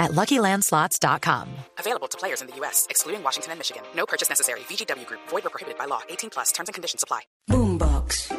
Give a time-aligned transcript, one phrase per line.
[0.00, 1.46] at LuckyLandSlots.com.
[1.78, 3.82] Available to players in the U.S., excluding Washington and Michigan.
[3.94, 4.60] No purchase necessary.
[4.68, 5.20] VGW Group.
[5.28, 6.00] Void or prohibited by law.
[6.08, 6.50] 18 plus.
[6.52, 7.20] Terms and conditions apply.
[7.48, 8.32] Boombox.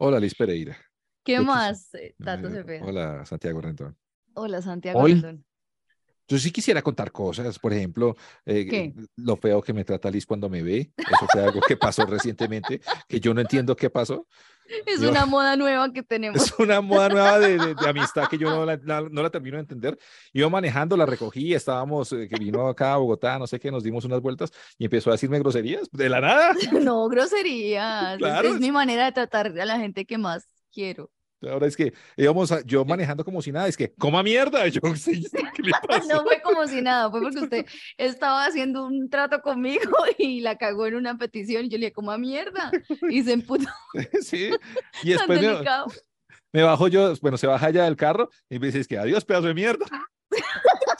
[0.00, 0.76] Hola, Liz Pereira.
[1.24, 1.90] ¿Qué ¿Qué más,
[2.22, 2.84] Tato Eh, Cepeda?
[2.84, 3.96] Hola, Santiago Rendón.
[4.34, 4.98] Hola, Santiago.
[4.98, 5.14] Hola.
[5.14, 5.44] Rendón.
[6.26, 10.48] Yo sí quisiera contar cosas, por ejemplo, eh, lo feo que me trata Liz cuando
[10.48, 10.90] me ve.
[10.96, 14.26] Eso fue algo que pasó recientemente, que yo no entiendo qué pasó.
[14.86, 16.42] Es Yo- una moda nueva que tenemos.
[16.42, 19.30] Es una moda nueva de, de- de amistad que yo no la, la- no la
[19.30, 19.98] termino de entender.
[20.32, 23.82] Iba manejando, la recogí, estábamos, eh, que vino acá a Bogotá, no sé qué, nos
[23.82, 26.54] dimos unas vueltas y empezó a decirme groserías de la nada.
[26.94, 28.12] No, groserías.
[28.12, 28.48] es- Claro.
[28.48, 31.10] Es mi manera de tratar a la gente que más quiero.
[31.50, 34.66] Ahora es que íbamos a- yo manejando como si nada, es que coma mierda.
[34.68, 36.12] Yo, sí, ¿qué le pasa?
[36.12, 37.66] No fue como si nada, fue porque usted
[37.98, 41.92] estaba haciendo un trato conmigo y la cagó en una petición y yo le dije,
[41.92, 42.70] como a mierda.
[43.10, 43.68] Y se emputó
[44.22, 44.50] Sí,
[45.02, 45.64] y después me,
[46.52, 49.24] me bajo yo, bueno, se baja ya del carro y me dice, es que adiós,
[49.24, 49.86] pedazo de mierda.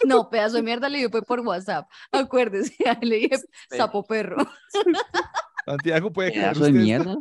[0.04, 1.88] No, pedazo de mierda le dio fue por WhatsApp.
[2.12, 3.36] Acuérdese, le dije
[3.70, 4.36] sapo perro.
[5.64, 7.16] Santiago puede creer Pedazo de mierda.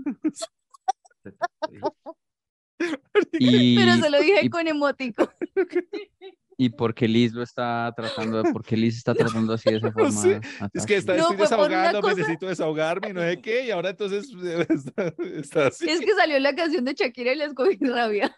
[3.34, 5.32] Y, Pero se lo dije y- con emotico.
[6.58, 9.92] y por qué Liz lo está tratando, por qué Liz está tratando así de esa
[9.94, 10.12] forma.
[10.12, 10.40] sé,
[10.74, 13.90] Es que está, No, estoy desahogando, cosa- necesito desahogarme y no sé qué, y ahora
[13.90, 14.26] entonces
[14.70, 15.90] está, está así.
[15.90, 18.36] Es que salió la canción de Shakira y les cogí rabia.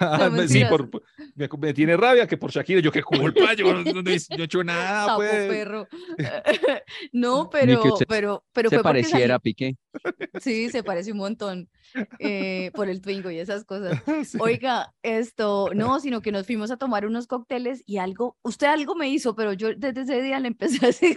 [0.00, 0.90] Ah, me- sí, por,
[1.34, 4.42] me, me tiene rabia que por Shakira, yo qué culpa, yo no, no he no
[4.42, 5.48] he hecho nada, Sapo pues.
[5.48, 5.88] perro.
[7.12, 9.76] no, pero, usted pero, pero se fue pareciera a Piqué.
[10.40, 11.70] Sí, se parece un montón
[12.18, 14.02] eh, por el Twingo y esas cosas.
[14.26, 14.38] Sí.
[14.40, 18.94] Oiga, esto, no, sino que nos fuimos a tomar unos cócteles y algo, usted algo
[18.94, 21.16] me hizo, pero yo desde ese día le empecé a decir.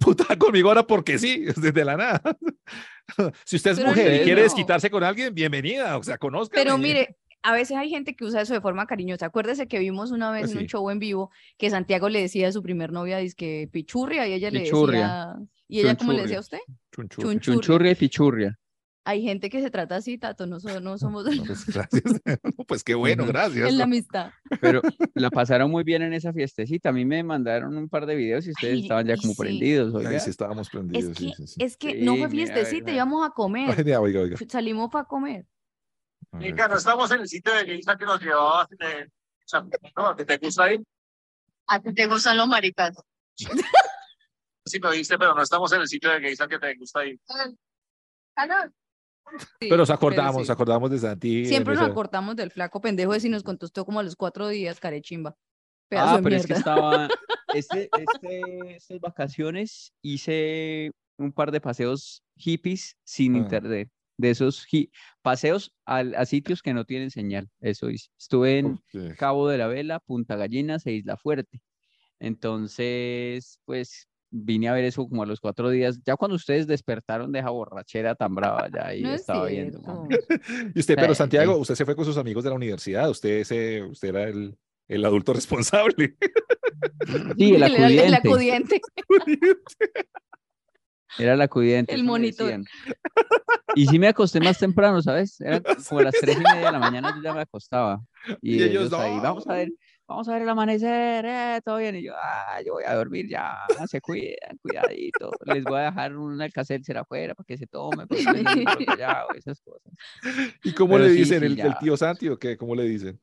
[0.00, 2.22] Puta conmigo ahora porque sí, desde la nada.
[3.44, 6.54] Si usted es Pero mujer y quiere desquitarse con alguien, bienvenida, o sea, conozca.
[6.54, 9.26] Pero mire, a veces hay gente que usa eso de forma cariñosa.
[9.26, 12.48] Acuérdese que vimos una vez Pues en un show en vivo que Santiago le decía
[12.48, 15.36] a su primer novia, que pichurria, y ella le decía,
[15.68, 16.58] ¿y ella cómo le decía a usted?
[16.92, 17.32] Chunchurria.
[17.32, 17.40] Chunchurria.
[17.40, 18.58] Chunchurria y pichurria.
[19.02, 22.02] Hay gente que se trata así, Tato, no, so- no somos No, pues, gracias.
[22.58, 23.68] No, pues qué bueno, gracias.
[23.70, 24.30] en la amistad.
[24.60, 24.82] Pero
[25.14, 26.90] la pasaron muy bien en esa fiestecita.
[26.90, 29.40] A mí me mandaron un par de videos y ustedes Ay, estaban ya como sí.
[29.40, 29.94] prendidos.
[29.94, 30.20] Ay, oiga.
[30.20, 31.16] sí, estábamos Es prendidos.
[31.16, 31.64] que, sí, sí, sí.
[31.64, 32.96] es que no fue fiestecita, mira.
[32.96, 33.70] íbamos a comer.
[33.70, 34.36] Ay, oiga, oiga.
[34.48, 35.46] Salimos para comer.
[36.32, 39.10] No estamos en el sitio de Geisa que nos llevaba de
[39.44, 40.78] San Pedro, ¿que te gusta ahí?
[41.66, 42.96] ¿A ti te gustan los maricas?
[43.34, 47.18] Sí me viste, pero no estamos en el sitio de Geisa que te gusta ahí.
[49.58, 50.52] Pero nos acordamos, sí.
[50.52, 51.46] acordamos de Santi.
[51.46, 54.48] Siempre nos esa- acordamos del flaco pendejo ese y nos contestó como a los cuatro
[54.48, 55.36] días, carechimba.
[55.88, 57.08] Pedazo Ah, de pero es que estaba.
[57.52, 63.38] Este, este, estas vacaciones hice un par de paseos hippies sin Ah.
[63.38, 63.90] internet.
[64.20, 64.66] De esos
[65.22, 67.48] paseos al- a, sitios que no tienen señal.
[67.60, 68.08] Eso hice.
[68.18, 68.98] Estuve en sí.
[69.18, 71.60] Cabo de la Vela, Punta Gallinas e Isla Fuerte.
[72.18, 76.00] Entonces, pues vine a ver eso como a los cuatro días.
[76.04, 79.80] Ya cuando ustedes despertaron de esa borrachera tan brava, ya ahí No es estaba viendo.
[79.80, 80.02] cierto.
[80.02, 80.14] mami.
[80.74, 81.60] Y usted, pero Eh, Santiago, eh.
[81.60, 83.08] usted se fue con sus amigos de la universidad.
[83.10, 84.56] Usted, ese, usted era el,
[84.88, 86.16] el adulto responsable.
[87.38, 88.80] Sí, el era el- el acudiente.
[91.20, 91.94] Era el acudiente.
[91.94, 92.46] El monitor.
[92.46, 92.64] decían.
[93.74, 95.40] Y sí me acosté más temprano, ¿sabes?
[95.40, 98.00] Era como a las tres y media de la mañana yo ya me acostaba.
[98.42, 99.56] Y, Y ellos, ellos ahí, vamos a "No".
[99.56, 99.70] ver,
[100.08, 101.94] vamos a ver el amanecer, eh, todo bien.
[101.96, 105.30] Y yo, ah, yo voy a dormir ya, se cuidan, cuidadito.
[105.44, 108.24] Les voy a dejar un alcacelcer afuera para que se tome, porque
[108.86, 109.92] callado, esas cosas.
[110.64, 111.38] ¿Y cómo Pero le sí, dicen?
[111.40, 111.78] sí, ¿El, el ya.
[111.78, 112.56] tío Santi o qué?
[112.56, 113.20] ¿Cómo le dicen?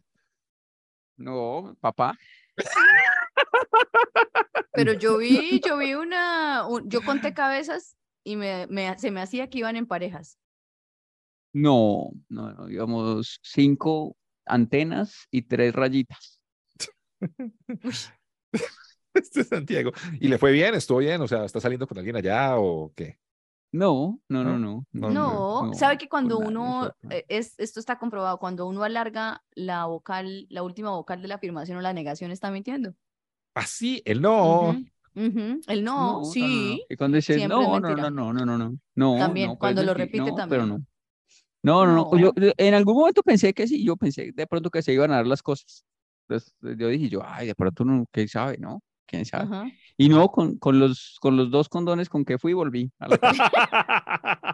[1.18, 2.18] No, papá.
[4.74, 9.22] Pero yo vi, yo vi una, un- yo conté cabezas y me, me- se me
[9.22, 10.38] hacía que iban en parejas.
[11.54, 14.16] No, no, no, digamos cinco
[14.46, 16.40] antenas y tres rayitas.
[19.14, 19.92] Este es Santiago.
[20.20, 20.76] ¿Y le fue bien?
[20.76, 21.20] ¿Estuvo bien?
[21.22, 23.18] O sea, ¿está saliendo con alguien allá o qué?
[23.72, 24.58] No, no, ¿No?
[24.60, 25.12] no, no.
[25.12, 29.86] No, No, sabe que cuando uno, eh, es, esto está comprobado, cuando uno alarga la
[29.86, 32.94] vocal, la última vocal de la afirmación o la negación, está mintiendo.
[33.58, 34.70] Ah, sí, él no.
[34.70, 36.84] Ujú, ujú, El no, sí.
[36.90, 39.18] Y cuando dice no, no, no, no, no, no, no, no.
[39.18, 40.50] También, no, cuando lo mentir, repite no, también.
[40.50, 40.86] Pero no.
[41.64, 42.18] No, no, no.
[42.18, 42.46] Yo, No.
[42.46, 45.16] yo en algún momento pensé que sí, yo pensé de pronto que se iban a
[45.16, 45.84] dar las cosas.
[46.30, 48.82] Entonces yo dije yo, ay, de pronto no, quién sabe, ¿no?
[49.06, 49.46] ¿Quién sabe?
[49.46, 49.72] Ajá.
[49.98, 52.92] Y no, con, con los, con los dos condones con que fui, volví.
[53.00, 53.18] a la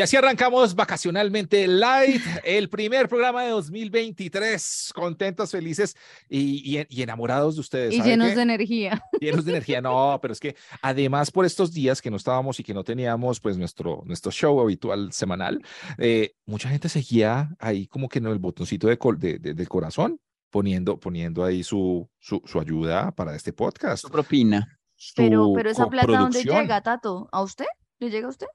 [0.00, 4.92] Y así arrancamos vacacionalmente Light, el primer programa de 2023.
[4.94, 5.94] Contentos, felices
[6.26, 7.92] y, y- y enamorados de ustedes.
[7.92, 8.36] Y ¿sabe llenos qué?
[8.36, 9.02] de energía.
[9.20, 9.82] Llenos de energía.
[9.82, 13.40] No, pero es que además por estos días que no estábamos y que no teníamos
[13.40, 15.60] pues nuestro, nuestro show habitual semanal,
[15.98, 19.68] eh, mucha gente seguía ahí como que en el botoncito de, col- de- de- del
[19.68, 20.18] corazón
[20.48, 24.00] poniendo, poniendo ahí su, su, su ayuda para este podcast.
[24.00, 24.78] Su propina.
[25.14, 27.28] Pero, su pero esa plata, ¿dónde llega, Tato?
[27.32, 27.66] ¿A usted?
[27.98, 28.46] ¿Le llega a usted?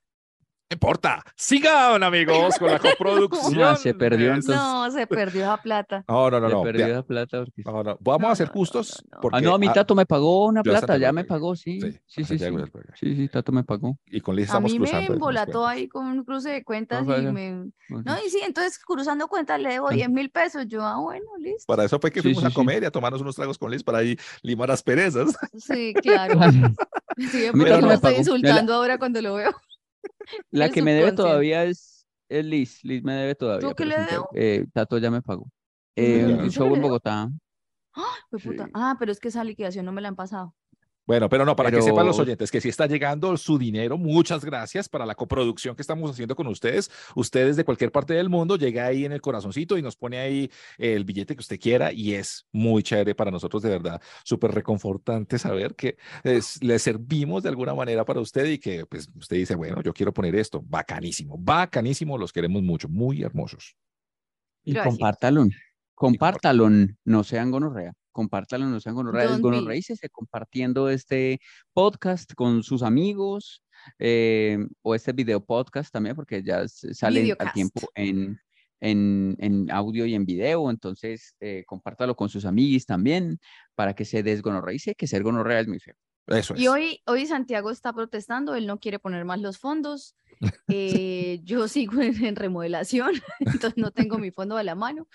[0.68, 1.24] No importa.
[1.36, 3.62] Sigan, amigos, con la coproducción.
[3.62, 4.56] Ah, se perdió, de- entonces.
[4.56, 6.04] No, se perdió esa plata.
[6.08, 6.64] No, no, no, Se no.
[6.64, 7.38] perdió la plata.
[7.46, 9.04] porque- no, no, Vamos No, a ser no, no, justos.
[9.12, 9.22] no, no.
[9.22, 11.80] Porque, Ah, no, a mi Tato me pagó una a plata, ya me pagó, sí.
[11.80, 12.46] Sí, Sí, sí, sí.
[12.96, 13.96] Sí, Tato me pagó.
[14.08, 15.14] Y con Liz A estamos mí me cruzando.
[15.14, 17.32] algunas embolató ahí con un cruce de cuentas y eso?
[17.32, 17.52] me...
[17.90, 20.66] No, y sí, entonces cruzando cuentas le debo 10 mil pesos.
[20.68, 21.66] Yo, ah, bueno, listo.
[21.68, 23.84] Para eso fue que fuimos sí, a comer y a tomarnos unos tragos con Liz
[23.84, 25.38] para ahí limar las perezas.
[25.60, 26.40] Sí, claro.
[27.18, 29.52] Sí, A mí Tato lo me estoy insultando ahora cuando lo veo.
[30.52, 32.84] La que me debe todavía es, es Liz.
[32.84, 33.70] Liz me debe todavía.
[33.70, 34.30] qué pero le debo?
[34.36, 35.50] eh, Tato ya me pagó.
[35.96, 36.82] ¿En Eh, show en?
[36.82, 37.30] Bogotá.
[38.40, 38.50] Sí.
[38.74, 40.54] Ah, pero es que esa liquidación no me la han pasado.
[41.08, 44.44] Bueno, pero no, para que sepan los oyentes que si está llegando su dinero, muchas
[44.44, 46.90] gracias para la coproducción que estamos haciendo con ustedes.
[47.16, 50.50] Ustedes de cualquier parte del mundo, llega ahí en el corazoncito y nos pone ahí
[50.80, 55.38] el billete que usted quiera y es muy chévere para nosotros, de verdad, súper reconfortante
[55.38, 59.54] saber que es- le servimos de alguna manera para usted y que pues usted dice,
[59.56, 63.76] bueno, yo quiero poner esto, bacanísimo, bacanísimo, los queremos mucho, muy hermosos.
[64.64, 64.92] Y Gracias.
[64.96, 65.46] compártalo.
[65.94, 66.70] Compártalo,
[67.06, 67.94] no sean gonorrea.
[68.16, 68.96] Compártalo, no sean.
[68.96, 71.42] Desgonorreícese compartiendo este
[71.74, 73.62] podcast con sus amigos
[74.00, 77.54] eh, o este video podcast también, porque ya s- sale al Videocast.
[77.54, 78.40] tiempo en,
[78.80, 80.70] en, en audio y en video.
[80.70, 83.38] Entonces, eh, compártalo con sus amiguis también
[83.76, 85.96] para que se desgonorreice, que ser gonorrea es muy feo.
[86.28, 86.62] Eso es.
[86.62, 90.16] Y hoy, hoy Santiago está protestando, él no quiere poner más los fondos.
[90.68, 95.08] Eh, yo sigo en, en remodelación, entonces no tengo mi fondo a la mano,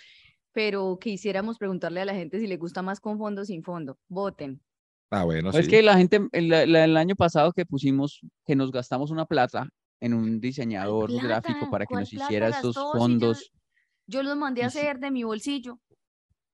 [0.53, 3.99] pero quisiéramos preguntarle a la gente si le gusta más con fondo o sin fondo.
[4.09, 4.61] Voten.
[5.11, 5.71] Ah, bueno, Es sí.
[5.71, 9.69] que la gente, el, año pasado que pusimos, que nos gastamos una plata
[10.01, 11.27] en un diseñador plata?
[11.27, 12.93] gráfico para que ¿Cuál nos hiciera estos gastó?
[12.93, 13.53] Si yo- fondos.
[14.07, 15.79] Yo los mandé a hacer de mi bolsillo,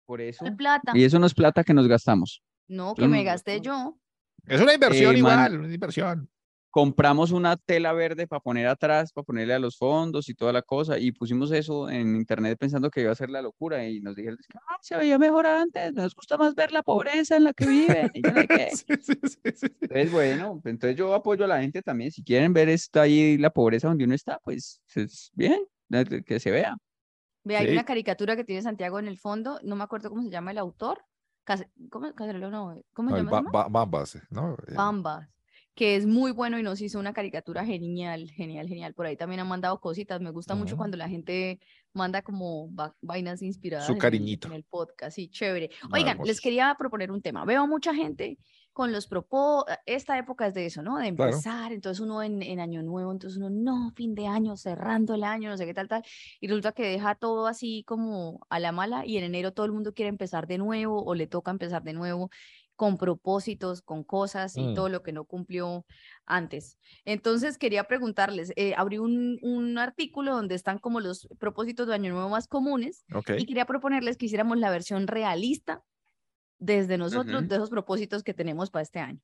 [0.04, 0.44] Por eso.
[0.56, 0.92] plata.
[0.94, 2.42] Y eso no es plata que nos gastamos.
[2.68, 3.98] No, yo que me no- gasté yo.
[4.46, 6.28] Es una inversión Eh, igual, man- una inversión.
[6.76, 10.60] Compramos una tela verde para poner atrás, para ponerle a los fondos y toda la
[10.60, 14.14] cosa, y pusimos eso en internet pensando que iba a ser la locura, y nos
[14.14, 14.36] dijeron,
[14.68, 18.10] "Ah, se veía mejor antes, nos gusta más ver la pobreza en la que viven,
[18.12, 18.76] y yo no sé qué".
[18.76, 19.66] Sí, sí, sí, sí, sí.
[19.88, 22.10] Entonces, bueno, entonces yo apoyo a la gente también.
[22.12, 25.64] Si quieren ver esto ahí, la pobreza donde uno está, pues es bien,
[26.26, 26.76] que se vea.
[27.44, 27.72] Ve, hay Sí.
[27.72, 30.58] una caricatura que tiene Santiago en el fondo, no me acuerdo cómo se llama el
[30.58, 31.04] autor.
[31.90, 32.08] ¿Cómo?
[32.50, 33.42] No, ¿cómo se llama?
[33.60, 34.56] Bambas, ¿no?
[34.68, 35.28] Eh, Bambas,
[35.76, 38.94] que es muy bueno y nos hizo una caricatura genial, genial, genial.
[38.94, 40.20] Por ahí también han mandado cositas.
[40.22, 40.78] Me gusta mucho Ujú.
[40.78, 41.60] cuando la gente
[41.92, 44.48] manda como va- vainas inspiradas Su en el- cariñito.
[44.48, 45.14] en el podcast.
[45.14, 45.70] Sí, chévere.
[45.92, 47.44] Oigan, les quería proponer un tema.
[47.44, 48.38] Veo a mucha gente
[48.72, 50.98] con los propósitos, esta época es de eso, ¿no?
[50.98, 51.30] De Claro.
[51.32, 55.24] empezar, entonces uno en, en año nuevo, entonces uno, no, fin de año, cerrando el
[55.24, 56.02] año, no sé qué tal, tal,
[56.40, 59.72] y resulta que deja todo así como a la mala y en enero todo el
[59.72, 62.28] mundo quiere empezar de nuevo o le toca empezar de nuevo
[62.76, 64.74] con propósitos, con cosas y Mm.
[64.74, 65.86] todo lo que no cumplió
[66.26, 66.78] antes.
[67.04, 72.12] Entonces quería preguntarles, eh, abrí un, un artículo donde están como los propósitos de año
[72.12, 73.30] nuevo más comunes Ok.
[73.38, 75.82] y quería proponerles que hiciéramos la versión realista
[76.58, 79.20] desde nosotros de esos propósitos que tenemos para este año.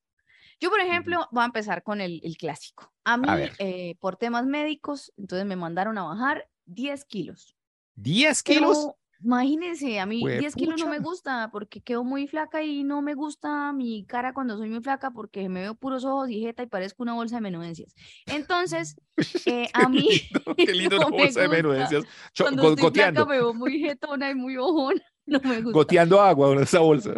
[0.61, 2.93] Yo, por ejemplo, voy a empezar con el, el clásico.
[3.05, 7.57] A mí, eh, por temas médicos, entonces me mandaron a bajar 10 kilos.
[7.97, 8.79] ¿10 kilos?
[8.79, 12.85] Pero imagínense, a mí Jue 10 kilos no me gusta porque quedo muy flaca y
[12.85, 16.41] no me gusta mi cara cuando soy muy flaca porque me veo puros ojos y
[16.41, 17.95] jeta y parezco una bolsa de menudencias.
[18.26, 18.97] Entonces,
[19.47, 20.09] eh, a mí
[20.57, 22.05] Qué lindo no una bolsa de menudencias.
[22.33, 25.00] Cho- cuando estoy flaca goteando, me veo muy jetona y muy ojona.
[25.25, 25.71] No me gusta.
[25.79, 27.14] goteando agua en esa bolsa.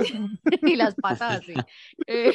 [0.61, 1.55] y las patas así.
[2.07, 2.35] Eh,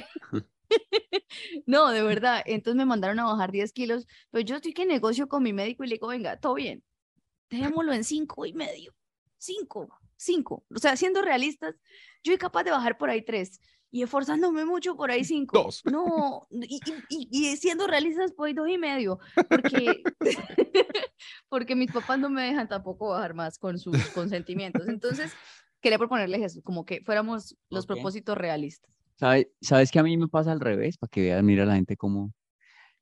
[1.67, 2.41] no, de verdad.
[2.45, 5.83] Entonces me mandaron a bajar 10 kilos, pero yo estoy que negocio con mi médico
[5.83, 6.83] y le digo, venga, todo bien,
[7.51, 8.93] dejémoslo en cinco y medio.
[9.39, 10.65] Cinco, cinco.
[10.75, 11.75] O sea, siendo realistas,
[12.23, 15.57] yo soy capaz de bajar por ahí tres y esforzándome mucho por ahí cinco.
[15.63, 15.81] Dos.
[15.85, 19.17] No, y, y- y- siendo realistas, por ahí dos y medio,
[19.47, 20.03] porque,
[21.49, 24.87] porque mis papás no me dejan tampoco bajar más con sus consentimientos.
[24.87, 25.31] Entonces,
[25.81, 27.87] quería proponerles eso, como que fuéramos los Ok.
[27.93, 28.91] propósitos realistas.
[29.15, 30.97] ¿Sabe- ¿Sabes que a mí me pasa al revés?
[30.97, 32.33] Para que vean, mira la gente como...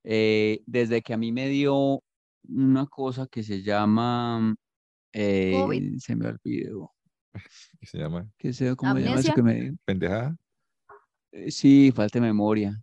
[0.04, 2.02] desde que a mí me dio
[2.48, 4.56] una cosa que se llama...
[5.20, 5.98] eh, COVID.
[6.00, 6.92] se me olvidó.
[7.80, 8.30] ¿Qué se llama?
[8.38, 9.34] ¿Qué se llama eso.
[9.86, 10.36] ¿Pendejada?
[11.32, 12.80] Eh, Sí, falta de memoria.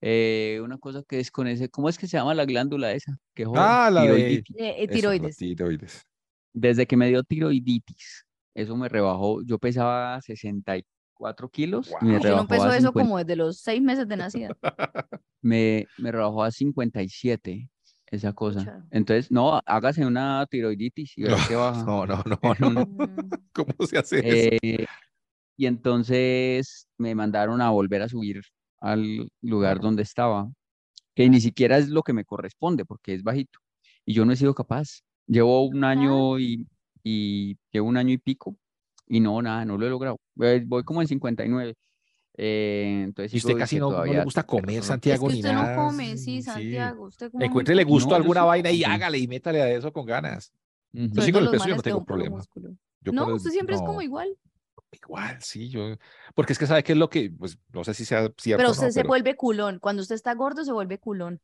[0.00, 3.16] eh, una cosa que es con ese, ¿cómo es que se llama la glándula esa?
[3.34, 4.56] Que jode, Ah, la de- tiroiditis.
[4.58, 5.36] Eh, Eso, la tiroides.
[5.36, 6.02] tiroides.
[6.52, 9.42] Desde que me dio tiroiditis, eso me rebajó.
[9.44, 12.18] Yo pesaba 64 kilos y me no a
[12.76, 14.56] eso 50 como desde los seis meses de nacida.
[15.42, 17.70] me, me rebajó a 57
[18.10, 18.84] esa cosa.
[18.90, 21.84] Entonces, no, hágase una tiroiditis y verá que baja.
[21.84, 22.22] No, no,
[22.60, 22.86] no, no.
[22.86, 24.56] Mm, ¿Cómo se hace eso?
[24.62, 24.86] Eh,
[25.56, 28.42] y entonces me mandaron a volver a subir
[28.80, 30.50] al lugar donde estaba,
[31.14, 33.60] que ni siquiera es lo que me corresponde porque es bajito.
[34.04, 35.02] Y yo no he sido capaz.
[35.26, 36.66] Llevo un año y,
[37.02, 38.56] y llevo un año y pico
[39.06, 40.18] y no, nada, no lo he logrado.
[40.34, 41.74] Voy, voy como en 59.
[42.36, 44.80] Eh, entonces Y usted casi no, no le gusta comer, terror.
[44.80, 45.86] Es Santiago, que ni usted no nada.
[45.86, 46.42] come, sí, sí.
[46.42, 47.04] Santiago.
[47.04, 49.62] Usted come muy Encuéntrele gusto a No, yo alguna sí vaina y hágale y métale
[49.62, 50.52] a eso con ganas.
[50.92, 51.04] Ujú.
[51.06, 52.42] Yo Sobre sí con el peso yo no tengo problema.
[53.00, 54.36] Yo No, el- usted siempre es como no, igual.
[54.90, 55.96] Igual, sí, yo.
[56.34, 58.70] Porque es que sabe qué es lo que, pues, no sé si sea cierto Pero
[58.70, 59.78] usted no, se pero vuelve culón.
[59.80, 61.40] Cuando usted está gordo, se vuelve culón.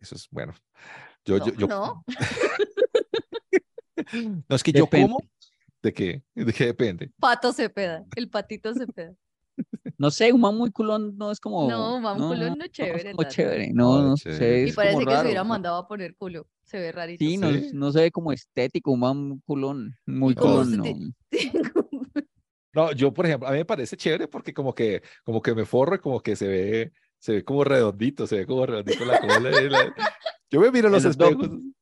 [0.00, 0.54] eso es bueno.
[1.24, 2.04] Yo, No, yo, yo, no.
[4.48, 5.08] no, es que yo Depende.
[5.08, 5.20] como,
[5.82, 6.22] ¿de qué?
[6.34, 7.10] ¿De qué depende?
[7.18, 8.04] Pato se peda.
[8.16, 9.14] El patito se peda.
[9.98, 11.68] No sé, un man muy culón no es como.
[11.70, 13.28] No, un man culón no es chévere, Tato.
[13.30, 13.72] chévere.
[13.72, 14.38] No, No, no chévere.
[14.38, 14.60] sé.
[14.66, 16.46] Y es parece como que se hubiera mandado a poner culo.
[16.64, 17.24] Se ve rarito.
[17.24, 17.70] Sí, no, Sí.
[17.72, 20.84] no se ve como estético, un man culón, muy culón, no.
[22.74, 25.64] No, yo, por ejemplo, a mí me parece chévere porque como que, como que me
[25.64, 29.18] forro y como que se ve, se ve como redondito, se ve como redondito la
[29.18, 29.62] cola.
[29.62, 29.94] y la-
[30.50, 31.74] Yo me miro en los abdomen.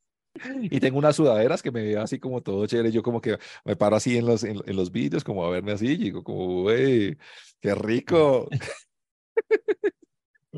[0.62, 2.90] Y tengo unas sudaderas que me veo así como todo chévere.
[2.90, 5.72] Yo como que me paro así en los, en, en los vídeos como a verme
[5.72, 7.16] así y digo como, güey,
[7.60, 8.48] qué rico.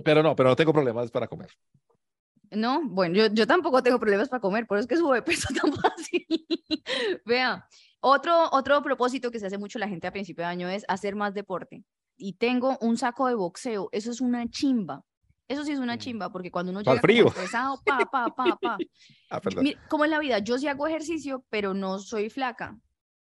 [0.05, 1.49] Pero no, pero no tengo problemas para comer.
[2.51, 5.23] No, bueno, yo, yo tampoco tengo problemas para comer, por eso es que subo de
[5.23, 6.27] peso tan fácil.
[7.25, 7.67] Vea,
[8.01, 11.17] otro, otro propósito que se hace mucho la gente a principio de año es hacer
[11.17, 11.85] más deporte.
[12.17, 15.03] Y tengo un saco de boxeo, eso es una chimba.
[15.49, 15.99] Eso sí es una Mm.
[15.99, 17.27] chimba, porque cuando uno llega como frío.
[17.29, 18.79] estresado, pa, pa, pa, pa.
[19.31, 19.65] Ah, perdón.
[19.65, 20.39] Mira, ¿cómo es la vida?
[20.41, 22.79] Yo sí hago ejercicio, pero no soy flaca,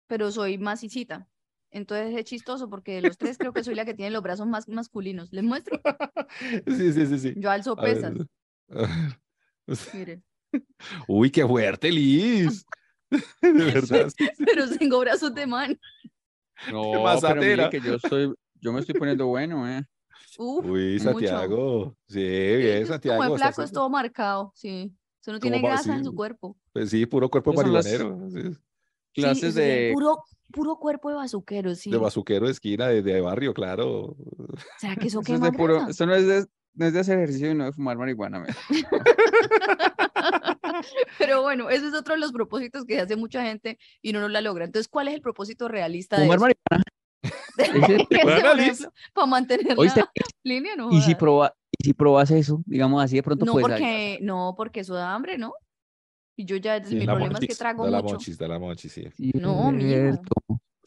[0.08, 1.28] pero soy macicita.
[1.70, 4.46] Entonces es chistoso porque de los tres creo que soy la que tiene los brazos
[4.46, 5.32] más masculinos.
[5.32, 5.82] ¿Les muestro?
[6.68, 7.34] Sí, sí, sí, sí.
[7.38, 8.14] Yo alzo pesas,
[9.94, 10.24] miren.
[11.08, 12.66] Uy, qué fuerte, Liz.
[13.42, 14.12] De verdad.
[14.46, 15.80] Pero tengo brazos de man.
[16.70, 16.92] No,
[17.22, 19.84] pero mire que yo estoy, yo me estoy poniendo bueno, eh.
[20.44, 21.00] Uf, Uy.
[21.00, 21.96] Santiago.
[22.08, 23.22] Sí, Sí, bien, Santiago.
[23.22, 24.92] Como el flaco es todo marcado, sí.
[25.22, 26.58] Eso no tiene grasa en su cuerpo.
[26.74, 28.30] Pues sí, puro cuerpo las- marihuanero.
[28.32, 28.42] sí.
[29.14, 31.92] Sí, Clases sí, de, Puro, puro cuerpo de bazuquero, sí.
[31.92, 34.16] De bazuquero de esquina, de, de barrio, claro.
[34.80, 35.92] ¿Será que eso eso es quema de puro, grasa?
[35.92, 38.48] eso no es de, no es de hacer ejercicio y no de fumar marihuana, me.
[41.20, 44.30] Pero bueno, ese es otro de los propósitos que hace mucha gente y no, no
[44.30, 44.66] la logra.
[44.66, 46.42] Entonces, ¿cuál es el propósito realista de Fumar eso?
[46.46, 46.84] marihuana.
[49.14, 50.12] Para mantener Oíste, la
[50.44, 53.62] línea, no y si proba, y si probas eso, digamos así de pronto No, ahí-
[53.62, 55.54] porque, no, porque eso da hambre, ¿no?
[56.36, 58.16] Y yo ya, Sí, mi problema es que trago da la mucho.
[58.16, 59.08] monchis, da la monchis, sí.
[59.34, 59.72] No.
[59.78, 60.34] Cierto.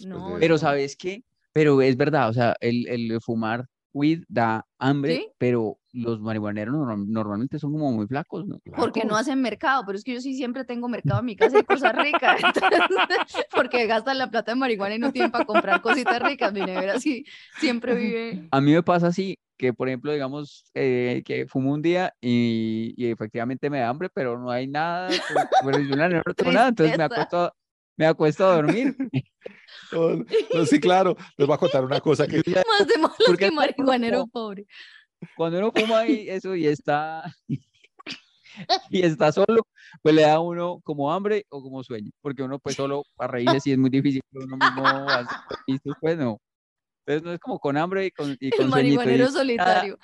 [0.00, 0.58] No, de- Pero.
[0.58, 1.22] ¿sabes qué?
[1.52, 5.28] Pero es verdad, o sea, el, el fumar weed da hambre, ¿Sí?
[5.38, 8.58] pero los marihuaneros norm- normalmente son como muy flacos, ¿no?
[8.76, 9.20] Porque no Flacos.
[9.20, 11.94] hacen mercado, pero es que yo sí siempre tengo mercado en mi casa de cosas
[11.96, 12.36] ricas.
[12.42, 16.52] entonces, porque gastan la plata en marihuana y no tienen para comprar cositas ricas.
[16.52, 17.24] Mi nevera sí
[17.58, 18.48] siempre vive.
[18.50, 22.94] A mí me pasa así, que por ejemplo, digamos, eh, que fumo un día y,
[22.96, 26.68] y efectivamente me da hambre, pero no hay nada, pues, pero yo no tengo nada,
[26.68, 27.52] entonces me acuesto,
[27.96, 28.96] me acuesto a dormir.
[29.92, 30.16] No,
[30.54, 31.16] no, sí, claro.
[31.36, 34.66] Les voy a contar una cosa que Más de malo Porque que marihuanero pobre.
[35.36, 37.22] Cuando uno fuma y eso y está
[38.90, 39.66] y está solo,
[40.02, 43.32] pues le da a uno como hambre o como sueño, porque uno pues solo para
[43.32, 45.34] reírse sí es muy difícil, pero uno mismo hace
[46.00, 46.40] pues no.
[47.06, 49.98] Entonces no es como con hambre y con, y El con y marihuanero nada, solitario.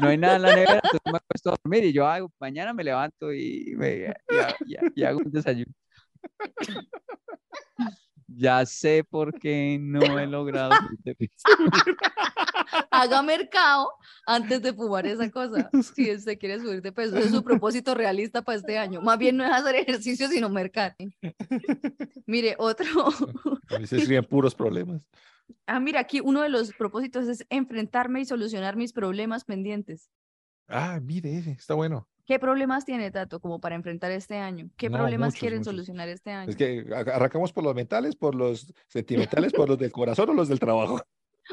[0.00, 2.74] no hay nada en la nevera, entonces me acuesto a dormir y yo hago, mañana
[2.74, 5.72] me levanto y, me, y, y y hago un desayuno.
[8.28, 10.72] Ya sé por qué no he logrado.
[12.90, 13.90] Haga mercado
[14.26, 15.70] antes de fumar esa cosa.
[15.94, 19.00] Si usted quiere subir de peso, ese es su propósito realista para este año.
[19.00, 20.96] Más bien no es hacer ejercicio, sino mercar.
[22.26, 22.86] Mire, otro.
[23.70, 25.02] a mí se escriben puros problemas.
[25.66, 30.10] Ah, mira, aquí uno de los propósitos es enfrentarme y solucionar mis problemas pendientes.
[30.68, 32.08] Ah, mire, está bueno.
[32.26, 34.68] ¿Qué problemas tiene Tato como para enfrentar este año?
[34.76, 35.72] ¿Qué No, problemas muchos, quieren muchos.
[35.72, 36.50] solucionar este año?
[36.50, 40.48] Es que arrancamos por los mentales, por los sentimentales, por los del corazón o los
[40.48, 41.00] del trabajo.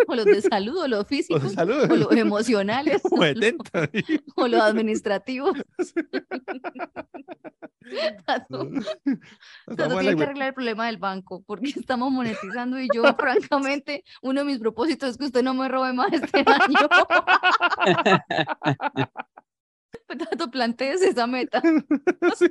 [0.08, 1.84] O los de salud, o los Los físicos, de salud.
[1.92, 3.88] o los emocionales, o de lo- tenta.
[4.36, 5.54] o los administrativos.
[8.26, 8.70] Tato,
[9.76, 14.40] Tato tiene que arreglar el problema del banco porque estamos monetizando y yo, francamente, uno
[14.40, 16.90] de mis propósitos es que usted no me robe más este año.
[20.18, 21.62] Tato, plantees esa meta.
[22.38, 22.48] Sí.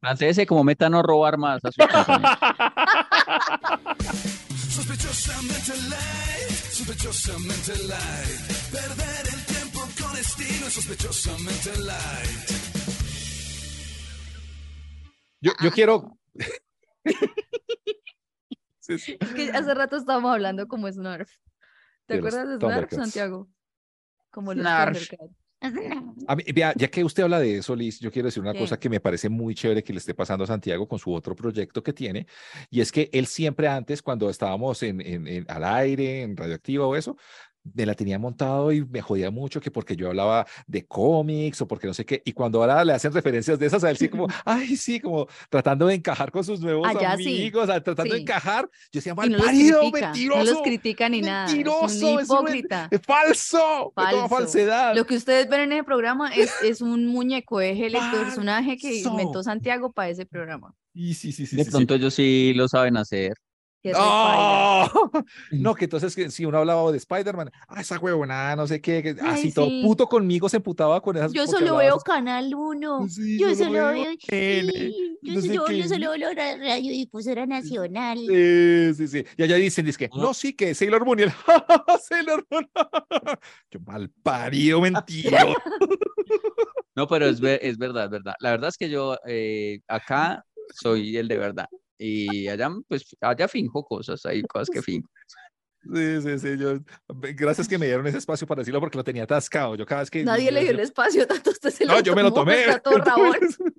[0.00, 2.32] Plantéese como meta no robar más a compañeros.
[4.68, 8.40] Sospechosamente light, sospechosamente light.
[8.72, 12.50] Perder el tiempo con estilo es sospechosamente light.
[15.40, 16.18] Yo, yo quiero.
[18.80, 19.16] Sí, sí.
[19.20, 21.30] Es que hace rato estábamos hablando como Snarf.
[22.06, 22.90] ¿Te De acuerdas de Snarf.
[22.92, 23.48] Santiago?
[24.30, 24.96] Como los Snarf.
[25.10, 25.41] Thundercats.
[26.28, 28.78] A mí, vea, ya que usted habla de eso, Liz, yo quiero decir una cosa
[28.78, 31.82] que me parece muy chévere que le esté pasando a Santiago con su otro proyecto
[31.82, 32.26] que tiene,
[32.70, 36.86] y es que él siempre antes, cuando estábamos en, en- en- al aire, en radioactiva
[36.86, 37.16] o eso,
[37.74, 41.68] me la tenía montado y me jodía mucho que porque yo hablaba de cómics o
[41.68, 44.08] porque no sé qué, y cuando ahora le hacen referencias de esas a él, sí
[44.08, 47.04] como, ay, sí, como tratando de encajar con sus nuevos sí.
[47.04, 51.08] amigos, tratando de encajar, yo decía, mal no los parido, critica, mentiroso, no los critica
[51.08, 51.46] ni nada.
[51.46, 52.88] Es mentiroso, es un- hipócrita.
[52.90, 54.94] es falso, toda falsedad.
[54.94, 58.96] Lo que ustedes ven en ese programa es, es un muñeco, es el personaje que
[58.98, 59.42] inventó.
[59.42, 60.74] Santiago para ese programa.
[60.94, 61.76] Y sí, sí, sí, De sí, sí.
[61.76, 63.34] pronto ellos sí lo saben hacer.
[63.82, 63.92] Que.
[63.96, 65.10] ¡Oh!
[65.50, 69.02] No, que entonces que si uno hablaba de Spider-Man, ah, esa huevona, no sé qué,
[69.02, 71.32] que Ay, así todo puto conmigo se emputaba con esas.
[71.32, 73.08] Yo solo veo esas- Canal 1.
[73.08, 75.78] Sí, yo solo solo veo sí, yo, no sé qué.
[75.78, 78.18] yo solo veo la radiodifusora nacional.
[78.18, 79.24] Sí, sí, sí.
[79.36, 80.22] Y allá dicen, dice que, No.
[80.22, 81.32] no, sí, que Sailor Moon y el,
[82.08, 82.68] Sailor Moon.
[83.70, 85.54] Yo mal parido, mentiroso.
[86.94, 88.34] No, pero es, ver- es verdad, es verdad.
[88.40, 91.66] La verdad es que yo eh, acá soy el de verdad.
[92.04, 95.08] Y allá, pues, allá finjo cosas, hay cosas que finjo.
[95.94, 96.56] Sí, sí, sí.
[96.58, 96.78] Yo,
[97.34, 99.74] gracias que me dieron ese espacio para decirlo porque lo tenía atascado.
[99.74, 100.22] Yo cada vez que.
[100.22, 102.66] Nadie le dio el espacio, tanto usted se lo No, yo me lo tomé.
[102.84, 103.36] rabón.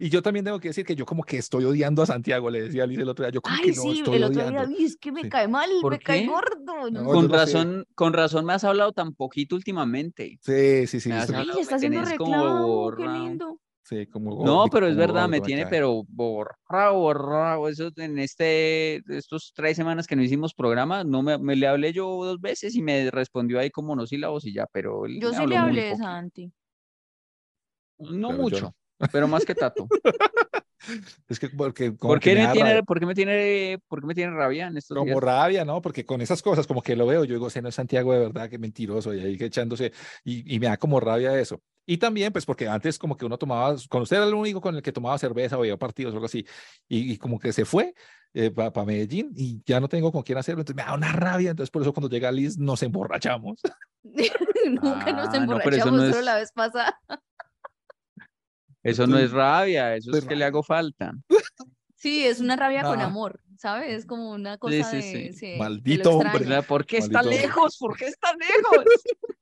[0.00, 2.62] Y yo también tengo que decir que yo como que estoy odiando a Santiago, le
[2.62, 4.40] decía a Liz el otro día, yo como Ay, que no sí, estoy el otro
[4.40, 4.76] día odiando.
[4.80, 5.28] es que me Sí.
[5.28, 6.74] cae mal, ¿Por me cae gordo.
[6.80, 7.28] Con no sé.
[7.28, 10.38] razón, con razón me has hablado tan poquito últimamente.
[10.42, 11.08] Sí, sí, sí.
[11.10, 13.60] Me has hablado, está haciendo reclamo, qué lindo.
[13.88, 17.68] Sí, como No, pero es verdad, me tiene, pero borrado, borrado.
[17.68, 21.92] Eso en este, estos tres semanas que no hicimos programa, no me, me le hablé
[21.92, 25.46] yo dos veces y me respondió ahí como monosílabos y ya, pero él Yo sí
[25.46, 25.96] le hablé.
[25.96, 26.52] Santi.
[27.98, 28.74] No Pero yo mucho,
[29.10, 29.88] pero más que Tato.
[31.28, 34.06] Es que porque como ¿Por qué me tiene, rabia, por qué me tiene, por qué
[34.06, 35.20] me tiene rabia en estos como días?
[35.20, 35.82] rabia, ¿no?
[35.82, 38.20] Porque con esas cosas, como que lo veo, yo digo, ese no es Santiago de
[38.20, 39.92] verdad, que mentiroso, y ahí que echándose,
[40.24, 41.60] y, y me da como rabia eso.
[41.84, 44.76] Y también, pues, porque antes como que uno tomaba, con usted era el único con
[44.76, 46.46] el que tomaba cerveza o veía partidos o algo así,
[46.86, 47.94] y, y como que se fue
[48.54, 51.70] para Medellín y ya no tengo con quién hacerlo, entonces me da una rabia, entonces
[51.70, 53.60] por eso cuando llega Liz nos emborrachamos.
[54.04, 57.00] Nunca nos Ah, no, pero eso emborrachamos, no solo es- la vez pasada.
[58.88, 61.12] Eso no es rabia, eso es que le hago falta.
[61.94, 63.92] Sí, es una rabia con amor, ¿sabes?
[63.92, 65.56] Es como una cosa Sí, sí, de, sí.
[65.58, 66.62] Maldito hombre.
[66.62, 67.76] ¿Por qué está Maldito lejos?
[67.78, 68.84] ¿Por qué está lejos?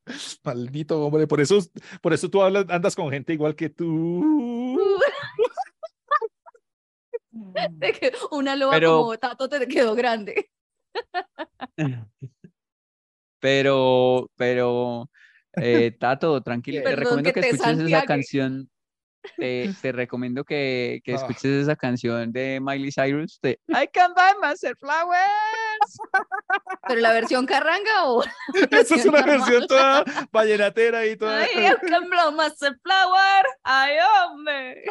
[0.44, 1.58] Maldito hombre, por eso,
[2.00, 4.80] por eso tú hablas, andas con gente igual que tú.
[7.70, 10.50] De que una loba Pero- como Tato te quedó grande.
[13.38, 15.10] Pero, pero,
[15.52, 18.68] eh, Tato, tranquilo, te recomiendo que que te escuches esa canción.
[19.36, 21.16] Te, te recomiendo que, que Ah.
[21.16, 25.98] escuches esa canción de Miley Cyrus de I can buy myself flowers.
[26.88, 28.22] ¿Pero la versión carranga o
[28.70, 29.38] Esa es una normal?
[29.38, 31.38] versión toda vallenatera y toda.
[31.40, 33.44] Ay, I can blow myself flower.
[33.64, 33.96] Ay,
[34.30, 34.84] hombre.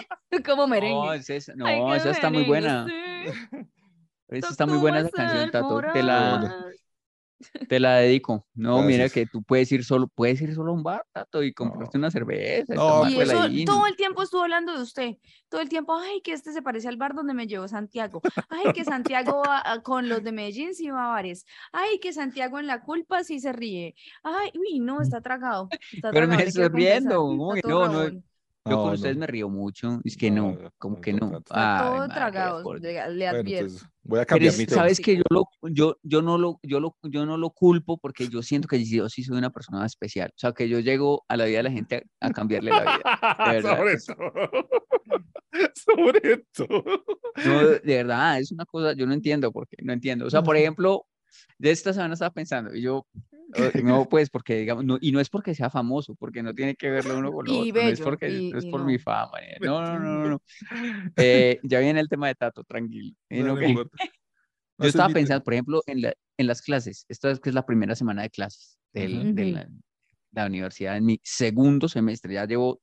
[0.46, 1.16] Como No, merengue.
[1.16, 2.86] es esa, no, esa está muy buena.
[2.88, 3.32] sí.
[4.28, 5.82] Esa está muy buena esa canción, Tato.
[5.94, 6.66] Te la.
[7.68, 8.46] Te la dedico.
[8.54, 11.54] No, mira que tú puedes ir solo, puedes ir solo a un bar, Tato, y
[11.54, 12.74] comprarte una cerveza.
[12.74, 13.66] y No, tomarte Y eso ahí.
[13.66, 15.18] todo el tiempo estuvo hablando de usted.
[15.50, 18.22] Todo el tiempo, ay, que este se parece al bar donde me llevó Santiago.
[18.50, 21.46] Ay, que Santiago va con los de Medellín sí va a bares.
[21.72, 23.96] Ay, que Santiago en la culpa sí se ríe.
[24.24, 25.70] Ay, uy, no, está tragado.
[25.72, 27.94] está Pero me tragado, estoy riendo, ¿cómo está que todo no?
[27.94, 28.24] No, rabón.
[28.68, 29.20] Yo con ustedes no.
[29.20, 30.02] me río mucho.
[30.04, 32.94] Es que No, no, no, como no, que no, Ay, todo madre, tragado, por le,
[32.94, 33.66] le Bueno, advierto.
[33.66, 34.82] entonces voy a Pero cambiar es- mi tema.
[34.82, 38.28] sabes que yo lo, yo, yo no lo, yo lo, yo no lo culpo porque
[38.28, 40.30] yo siento que yo sí soy una persona especial.
[40.30, 42.82] O sea, que yo llego a la vida de la gente a, a cambiarle la
[42.84, 43.20] vida.
[43.46, 43.78] de verdad.
[43.78, 44.70] Sobre todo.
[45.76, 46.84] Sobre todo.
[47.46, 50.26] No, de verdad, es una cosa, yo no entiendo por qué, no entiendo.
[50.26, 51.06] O sea, por ejemplo,
[51.60, 53.06] de esta semana estaba pensando, y yo,
[53.84, 56.90] no, pues, porque digamos, no, y no es porque sea famoso, porque no tiene que
[56.90, 58.86] verlo uno con lo otro, no es bello, porque, y- no es por no.
[58.86, 60.42] mi fama, eh, no, no, no, no.
[61.18, 63.16] Eh, ya viene el tema de Tato, tranquilo.
[63.30, 63.44] eh.
[64.78, 67.06] No, Yo estaba pensando, por ejemplo, en, la, en las clases.
[67.08, 69.34] Esta es que es la primera semana de clases del- Ujú.
[69.34, 69.70] de la,
[70.34, 72.34] la universidad, en mi segundo semestre.
[72.34, 72.82] Ya llevo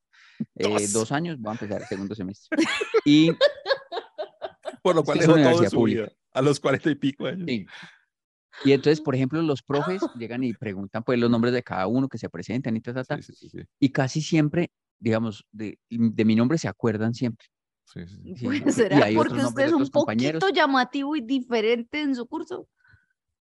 [0.55, 0.91] eh, Dos.
[0.91, 2.57] dos años, voy a empezar el segundo semestre.
[3.05, 3.29] Y
[4.81, 6.01] Por lo cual es una universidad pública.
[6.01, 7.45] vida, a los cuarenta y pico años.
[7.47, 7.65] Sí.
[8.65, 12.07] Y entonces, por ejemplo, los profes llegan y preguntan pues los nombres de cada uno
[12.07, 13.17] que se presentan y ta, ta, ta.
[13.17, 17.47] Sí, sí, sí, sí, Y casi siempre, digamos, de, de mi nombre se acuerdan siempre.
[17.85, 18.35] sí, sí, sí.
[18.37, 20.39] Sí, Pues, ¿Será porque usted es un compañeros.
[20.41, 22.67] poquito llamativo y diferente en su curso?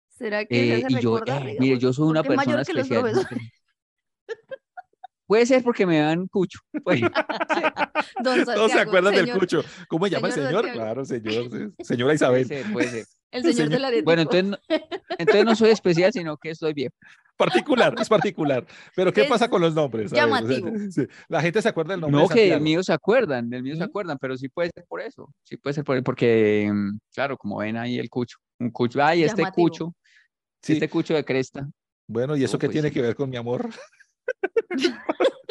[0.08, 2.64] ¿Será que se Eh, hace y yo, recordar, eh, mire, yo soy una persona mayor
[2.66, 3.12] que especial.
[5.26, 6.58] Puede ser porque me dan cucho.
[6.84, 7.00] pues.
[8.22, 9.62] Don Todos se Santiago, acuerdan del cucho.
[9.88, 10.64] ¿Cómo se llama el señor señor?
[10.64, 10.84] Santiago.
[10.84, 11.74] Claro, señor.
[11.80, 12.46] Señora Puede Isabel.
[12.46, 13.06] ser, puede ser.
[13.32, 14.04] El señor señor- del aretico.
[14.04, 14.58] Bueno, entonces no,
[15.18, 16.94] entonces no soy especial, sino que estoy viejo.
[17.36, 18.64] Particular, es particular.
[18.94, 20.12] Pero ¿qué Es pasa con los nombres?
[20.12, 20.70] A ver, o sea, llamativo.
[20.90, 22.64] sí, La gente se acuerda del nombre No, de que del Santiago.
[22.64, 23.84] mío se acuerdan, del mío se ¿Mm?
[23.84, 25.32] acuerdan, pero sí puede ser por eso.
[25.42, 28.36] Sí puede ser por porque, mm, claro, como ven ahí el cucho.
[28.60, 29.02] Un cucho.
[29.02, 29.66] Ay, este Llamativo.
[29.68, 29.94] cucho.
[30.62, 30.74] Sí.
[30.74, 31.68] Este cucho de cresta.
[32.06, 32.94] Bueno, ¿y eso No, qué pues tiene sí.
[32.94, 33.70] que ver con mi amor?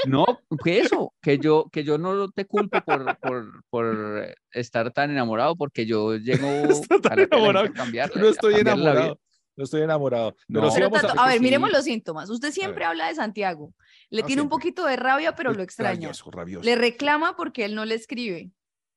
[0.08, 0.26] No,
[0.63, 5.56] que eso, que yo, que yo no te culpo por, por, por estar tan enamorado,
[5.56, 6.48] porque yo llego
[7.12, 9.20] a la enamorado, a No estoy enamorado.
[9.56, 10.36] No estoy enamorado.
[10.48, 10.62] No.
[10.74, 11.24] Pero a...
[11.24, 11.44] a ver, sí.
[11.44, 12.30] miremos los síntomas.
[12.30, 13.74] Usted siempre habla de Santiago.
[14.10, 16.08] Le No, tiene un poquito de rabia, pero lo extraña.
[16.08, 16.65] Rabioso, rabioso.
[16.65, 18.52] Le reclama porque él no le escribe,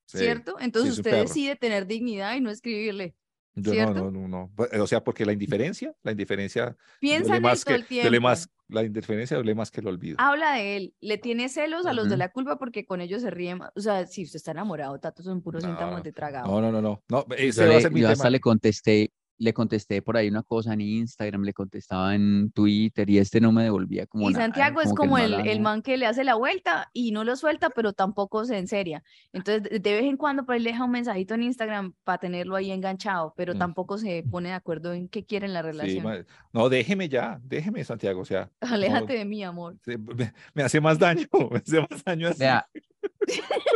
[0.07, 0.55] Sí, ¿cierto?
[0.59, 3.15] Entonces es usted decide tener dignidad y no escribirle.
[3.57, 3.93] Yo ¿cierto?
[3.93, 4.81] no, no, no, no.
[4.83, 8.03] O sea, porque la indiferencia, la indiferencia Piensa en él más todo que, el tiempo.
[8.09, 10.17] duele más, la indiferencia duele más que el olvido.
[10.19, 13.29] Habla de él, le tiene celos a los de la culpa porque con ellos se
[13.31, 13.71] ríe más.
[13.75, 16.03] O sea, si usted está enamorado, Tato, son puros No, síntomas no.
[16.03, 16.47] de tragado.
[16.47, 17.03] No, no, no, no.
[17.09, 18.13] no ese Yo, va a le- ser mi yo tema.
[18.13, 23.09] hasta le contesté, le contesté por ahí una cosa en Instagram, le contestaba en Twitter
[23.09, 25.81] y este no me devolvía como Y nada, Santiago es como el, man, el man
[25.81, 29.03] que le hace la vuelta y no lo suelta, pero tampoco se enseria.
[29.33, 32.55] Entonces, de vez en cuando por ahí le deja un mensajito en Instagram para tenerlo
[32.55, 33.57] ahí enganchado, pero Mm.
[33.59, 36.25] tampoco se pone de acuerdo en qué quiere en la relación.
[36.53, 38.21] no, déjeme ya, déjeme, Santiago.
[38.21, 39.75] O sea, Aléjate no, de mí, amor.
[39.83, 42.39] se- me, me hace más daño, me hace más daño así.
[42.39, 42.65] Vea,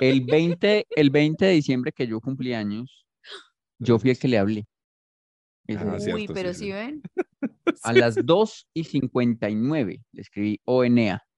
[0.02, 3.06] el 20, el 20 de diciembre que yo cumplí años,
[3.78, 4.65] yo fui el que le hablé.
[5.77, 6.60] Ah, cierto, Uy, sí, pero sí.
[6.65, 7.01] si ven,
[7.84, 11.23] A las 2 y 59 le escribí ONA.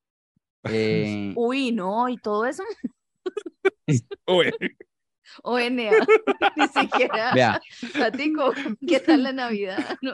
[0.70, 2.62] Eh, uy, no, y todo eso,
[4.28, 4.52] Uy,
[5.44, 5.92] o NA,
[6.56, 7.34] ni siquiera.
[7.34, 7.62] vea,
[8.88, 9.98] ¿qué tal la Navidad?
[10.04, 10.14] No,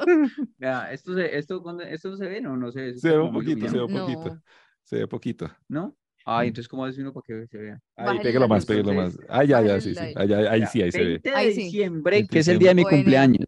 [0.58, 2.97] vea, esto se, esto, ¿cuándo- esto se ve, no, no sé.
[2.97, 4.41] se ve un poquito, se ve un poquito, No.
[4.84, 5.51] se ve poquito.
[5.67, 5.97] ¿no?
[6.25, 6.49] Ay, Mm.
[6.49, 7.80] entonces, ¿cómo hace uno para que se vea?
[7.95, 9.17] Ahí, pégalo más, pégalo más.
[9.30, 10.13] Ah, ya, ya, sí, sí.
[10.13, 11.06] la- Ahí, ahí, ahí Vea, sí, ahí se ve.
[11.10, 11.62] 20 de Ahí sí.
[11.63, 13.47] diciembre, 20 que es el día de mi cumpleaños.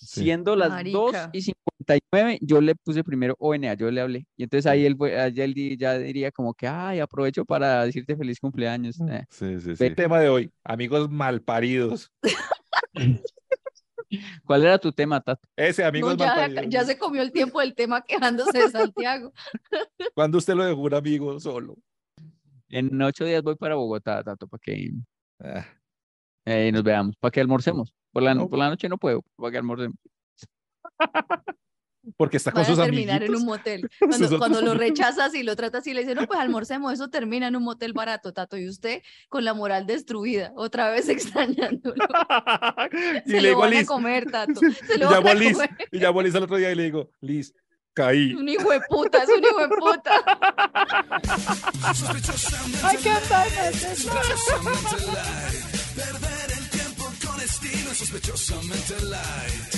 [0.00, 0.22] Sí.
[0.22, 1.30] Siendo las 2 Marica.
[1.32, 4.26] y 59, yo le puse primero ONA, yo le hablé.
[4.36, 8.40] Y entonces ahí él, allá él ya diría como que, ay, aprovecho para decirte feliz
[8.40, 8.98] cumpleaños.
[9.02, 9.26] eh.
[9.28, 9.80] Sí, sí, sí.
[9.80, 12.10] Ve- El tema de hoy, amigos malparidos.
[14.44, 15.46] ¿Cuál era tu tema, Tato?
[15.56, 16.66] Ese, amigos no, ya, malparidos.
[16.72, 19.32] ya se comió el tiempo del tema quejándose de Santiago.
[20.14, 21.76] ¿Cuándo usted lo dejó un amigo solo?
[22.68, 24.90] En ocho días voy para Bogotá, Tato, para que
[25.42, 25.64] Ah,
[26.44, 27.92] eh, nos veamos, para que almorcemos.
[28.12, 28.48] Por la, No.
[28.48, 29.96] por la noche no puedo, para que almorcemos.
[32.16, 33.88] porque está con Van a sus terminar en un motel.
[33.98, 37.08] Cuando, Sus cuando lo rechazas y lo tratas y le dices, no, pues almorcemos, eso
[37.08, 38.56] termina en un motel barato, Tato.
[38.56, 42.04] Y usted con la moral destruida, otra vez extrañándolo.
[43.26, 44.60] y Se le lo digo a van a Liz, comer, Tato.
[44.60, 45.70] Se y lo llamo van a Liz, comer.
[45.92, 47.54] y llamo a Liz al otro día y le digo, Liz,
[47.94, 48.34] caí.
[48.34, 50.12] Un hijo de puta, es un hijo de puta.
[52.82, 53.10] Hay que
[57.94, 59.74] sospechosamente light.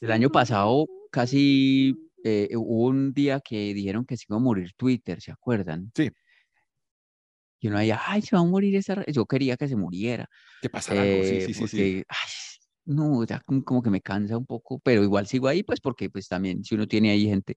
[0.00, 1.94] El año pasado casi
[2.24, 5.90] eh, hubo un día que dijeron que se iba a morir Twitter, ¿se acuerdan?
[5.94, 6.10] Sí.
[7.60, 8.96] Y uno decía, ay, se va a morir esa...
[8.96, 9.06] red".
[9.10, 10.28] Yo quería que se muriera.
[10.60, 10.92] ¿Qué pasa?
[10.92, 11.24] algo?
[11.24, 11.60] Sí, eh, sí, sí, sí.
[11.60, 12.30] porque, ay,
[12.84, 16.10] no, ya como, como que me cansa un poco, pero igual sigo ahí, pues porque
[16.10, 17.56] pues también si uno tiene ahí gente,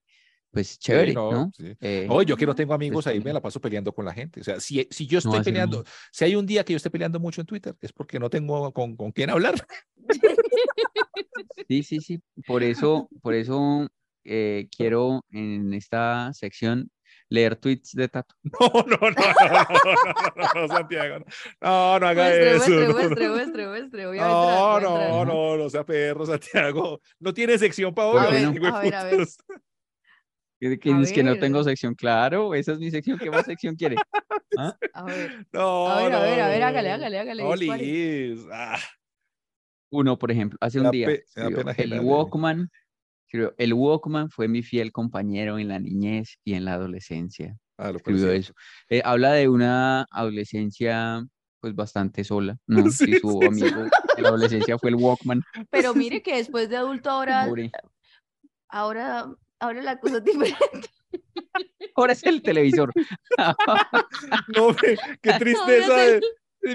[0.58, 1.52] pues Sí, chévere, no, ¿no?
[1.56, 1.74] sí.
[1.80, 4.42] Eh, No, yo que no tengo amigos ahí, me la paso peleando con la gente.
[4.42, 5.44] O sea, si, si yo estoy no.
[5.44, 8.30] peleando, si hay un día que yo esté peleando mucho en Twitter, es porque no
[8.30, 9.54] tengo con, con quién hablar.
[11.68, 12.22] Sí, sí, sí.
[12.46, 13.88] Por eso, por eso
[14.24, 16.90] eh, quiero en esta sección
[17.30, 18.36] leer tweets de Tato.
[18.44, 21.26] No, no, no, no, no, no, no, Santiago.
[21.62, 22.72] No, no haga eso.
[22.72, 23.70] muestre, no, muestre, no.
[23.70, 27.02] muestre, No, no, no, no sea perro, Santiago.
[27.20, 28.18] No tiene sección para hoy.
[28.20, 29.18] A ver, a ver, a ver.
[29.18, 29.38] putas.
[30.60, 33.20] Que, es que no tengo sección, claro, esa es mi sección.
[33.20, 33.96] ¿Qué más sección quiere?
[34.58, 34.76] ¿Ah?
[34.94, 37.78] A ver, No, a ver, a ver, a ver, no, hágale, hágale, hágale.
[37.78, 38.40] Liz.
[38.52, 38.80] Ah,
[39.92, 42.70] Uno, por ejemplo, hace un día escribió, el Walkman,
[43.26, 47.56] escribió, el Walkman fue mi fiel compañero en la niñez y en la adolescencia.
[47.78, 48.54] ah, lo Escribió eso.
[48.90, 51.24] Eh, habla de una adolescencia
[51.60, 52.90] pues bastante sola, ¿no?
[52.90, 53.46] Sí, Si su sí, sí.
[53.66, 53.84] amigo
[54.18, 55.42] en la adolescencia fue el Walkman.
[55.70, 57.72] Pero mire que después de adulto ahora, pobre.
[58.70, 59.28] ahora,
[59.60, 60.90] ahora la cosa es diferente.
[61.96, 62.92] Ahora es el televisor.
[64.56, 66.22] No, qué tristeza de,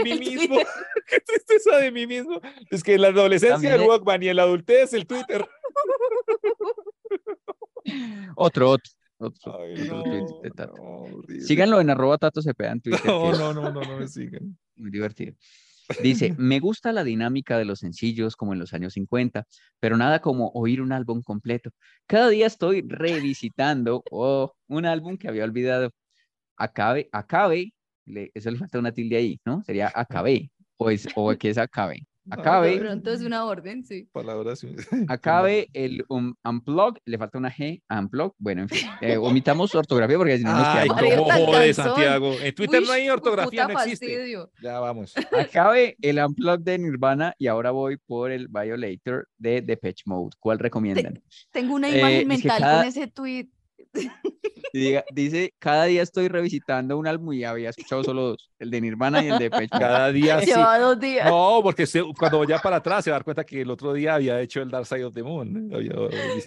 [0.05, 0.57] mí mismo.
[0.57, 0.67] Twitter.
[1.09, 2.41] Qué tristeza de mí mismo.
[2.71, 5.47] Es que en la adolescencia También el es- Walkman y en la adultez el Twitter.
[8.37, 8.93] Otro, otro.
[9.19, 10.75] Otro, Ay, otro no, tweet de Tato.
[10.77, 11.43] no, horrible.
[11.45, 13.01] Síganlo en arroba Tato en Twitter.
[13.07, 14.59] No, no, no, no, no me sigan.
[14.77, 15.35] Muy divertido.
[16.03, 19.45] Dice, me gusta la dinámica de los sencillos como en los años 50,
[19.81, 21.71] pero nada como oír un álbum completo.
[22.07, 25.91] Cada día estoy revisitando oh, un álbum que había olvidado.
[26.57, 27.75] Acabe, acabe,
[28.07, 29.63] le- eso le falta una tilde ahí, ¿no?
[29.65, 32.07] Sería acabe, o es, o que es acabe.
[32.25, 34.09] De Acabe, pronto es una orden, sí.
[34.13, 34.65] Palabras.
[35.09, 38.33] acabe el um, unplug, le falta una G, unplug.
[38.39, 41.03] Bueno, en fin, eh, omitamos ortografía porque si no nos Ay, quedamos.
[41.03, 41.75] Mario cómo jode.
[41.75, 42.35] Santiago.
[42.41, 44.07] En Twitter Uy, no hay ortografía, no existe.
[44.07, 44.51] fastidio.
[44.63, 45.15] Ya vamos.
[45.37, 50.31] Acabe el unplug de Nirvana y ahora voy por el Violator de Depeche Mode.
[50.39, 51.21] ¿Cuál recomiendan?
[51.51, 53.49] Tengo una Eh, imagen es que mental cada- con ese tweet.
[54.75, 58.71] Y diga- dice, cada día estoy revisitando un álbum y había escuchado solo dos, el
[58.71, 59.69] de Nirvana y el de Mode.
[59.69, 60.47] Cada día sí.
[60.47, 61.29] Lleva dos días.
[61.29, 63.93] No, porque se- cuando vaya para atrás se va a dar cuenta que el otro
[63.93, 65.69] día había hecho el Dark Side of the Moon.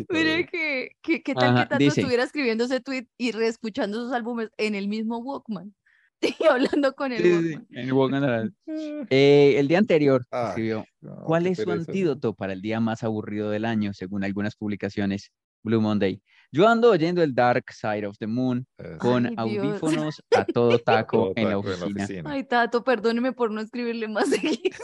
[0.09, 2.01] Mire que, que, qué tal Ajá, que Tato dice.
[2.01, 5.73] estuviera escribiendo ese tweet y reescuchando sus álbumes en el mismo Walkman.
[6.21, 7.67] Y hablando con el Sí, sí, Walkman.
[7.71, 8.55] en el Walkman
[9.11, 11.91] Eh, el día anterior Ay, escribió, no, ¿cuál qué es su pereza.
[11.91, 15.31] antídoto para el día más aburrido del año, según algunas publicaciones?
[15.61, 16.21] Blue Monday.
[16.51, 19.65] Yo ando oyendo el Dark Side of the Moon Es- con Ay, Dios.
[19.81, 22.31] audífonos a todo taco todo en la taco oficina.
[22.31, 24.77] Ay, Tato, perdóneme por no escribirle más seguido.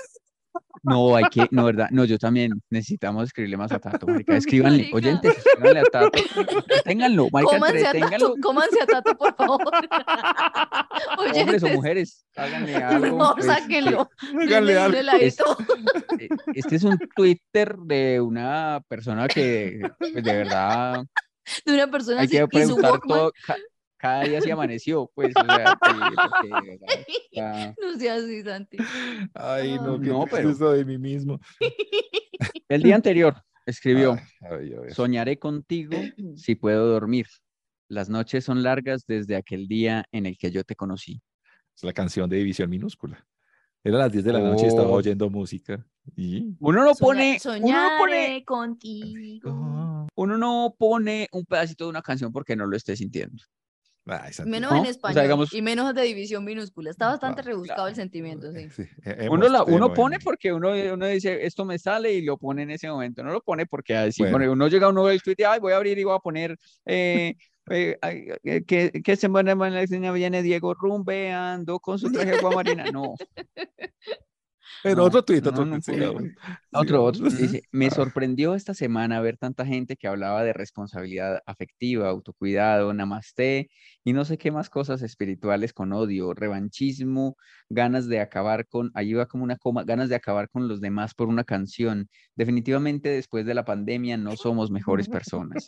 [0.83, 4.79] No, hay que, no, verdad, no, yo también necesitamos escribirle más a Tato, marica, escríbanle,
[4.79, 4.95] Marica.
[4.97, 6.19] oyentes, escríbanle a Tato,
[6.83, 9.61] ténganlo, marica, Cómanse a Tato, cómanse a Tato, por favor.
[11.35, 13.17] hombres o mujeres, háganle algo.
[13.19, 14.09] favor, pues, sáquenlo.
[14.41, 14.97] Háganle algo.
[15.19, 21.05] eh, Este es un Twitter de una persona que, pues, de verdad,
[21.65, 23.57] De una persona hay que y su preguntar todo, ca-
[23.97, 26.79] cada día se amaneció, pues, o sea, sí, porque,
[27.81, 28.77] No sea así, Santi.
[29.33, 29.99] Ay, no, Ah.
[30.01, 31.39] qué No, pero- de mí mismo.
[32.69, 34.93] El día anterior escribió, Ay, ay, a ver.
[34.93, 35.91] Soñaré contigo
[36.35, 37.27] si puedo dormir.
[37.89, 41.21] Las noches son largas desde aquel día en el que yo te conocí.
[41.75, 43.25] Es la canción de División Minúscula.
[43.83, 44.93] Era las 10 de la noche y estaba Oh.
[44.93, 45.85] oyendo música.
[46.15, 46.55] Y...
[46.59, 49.49] Uno no pone, uno no pone, contigo.
[49.51, 53.43] Ah, uno no pone un pedacito de una canción porque no lo esté sintiendo.
[54.03, 54.49] Santiago.
[54.49, 54.77] Menos ¿no?
[54.77, 56.89] en O sea, español digamos- y menos de división minúscula.
[56.89, 57.95] Está bastante Ah, rebuscado el claro.
[57.95, 58.67] sentimiento, sí.
[58.71, 62.11] Sí, he- Uno, hemos la, uno tenido pone porque uno, uno dice, esto me sale
[62.11, 63.23] y lo pone en ese momento.
[63.23, 64.35] No lo pone porque así, Bueno.
[64.35, 66.19] pone- uno llega a uno del tweet y, ay, voy a abrir y voy a
[66.19, 67.35] poner, eh,
[67.69, 67.95] eh,
[68.43, 72.85] eh, que, que semana en la escena viene Diego rumbeando con su traje de guamarina.
[72.91, 73.13] No,
[74.83, 75.83] Pero No, otro tuit, otro tuit,
[76.73, 77.25] Otro, otro.
[77.59, 77.91] Dice, me Ah.
[77.91, 83.69] sorprendió esta semana ver tanta gente que hablaba de responsabilidad afectiva, autocuidado, namaste
[84.03, 87.35] y no sé qué más cosas espirituales con odio, revanchismo,
[87.69, 91.13] ganas de acabar con, ahí va como una coma, ganas de acabar con los demás
[91.13, 92.09] por una canción.
[92.35, 95.67] Definitivamente después de la pandemia no somos mejores personas.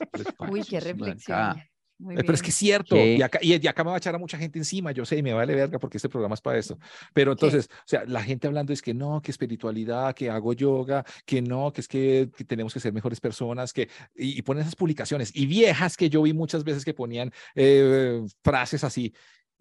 [0.52, 1.38] Uy, qué reflexión.
[1.38, 1.66] acá.
[2.04, 2.44] Muy Pero es bien.
[2.44, 3.16] que es cierto, ¿Qué?
[3.16, 5.18] y acá, y y acá me va a echar a mucha gente encima, yo sé,
[5.18, 6.78] y me vale verga porque este programa es para eso.
[7.14, 11.06] Pero entonces, o sea, la gente hablando es que no, que espiritualidad, que hago yoga,
[11.26, 14.64] que no, que es que, que tenemos que ser mejores personas, que, y, y ponen
[14.64, 19.14] esas publicaciones, y viejas que yo vi muchas veces que ponían eh, frases así.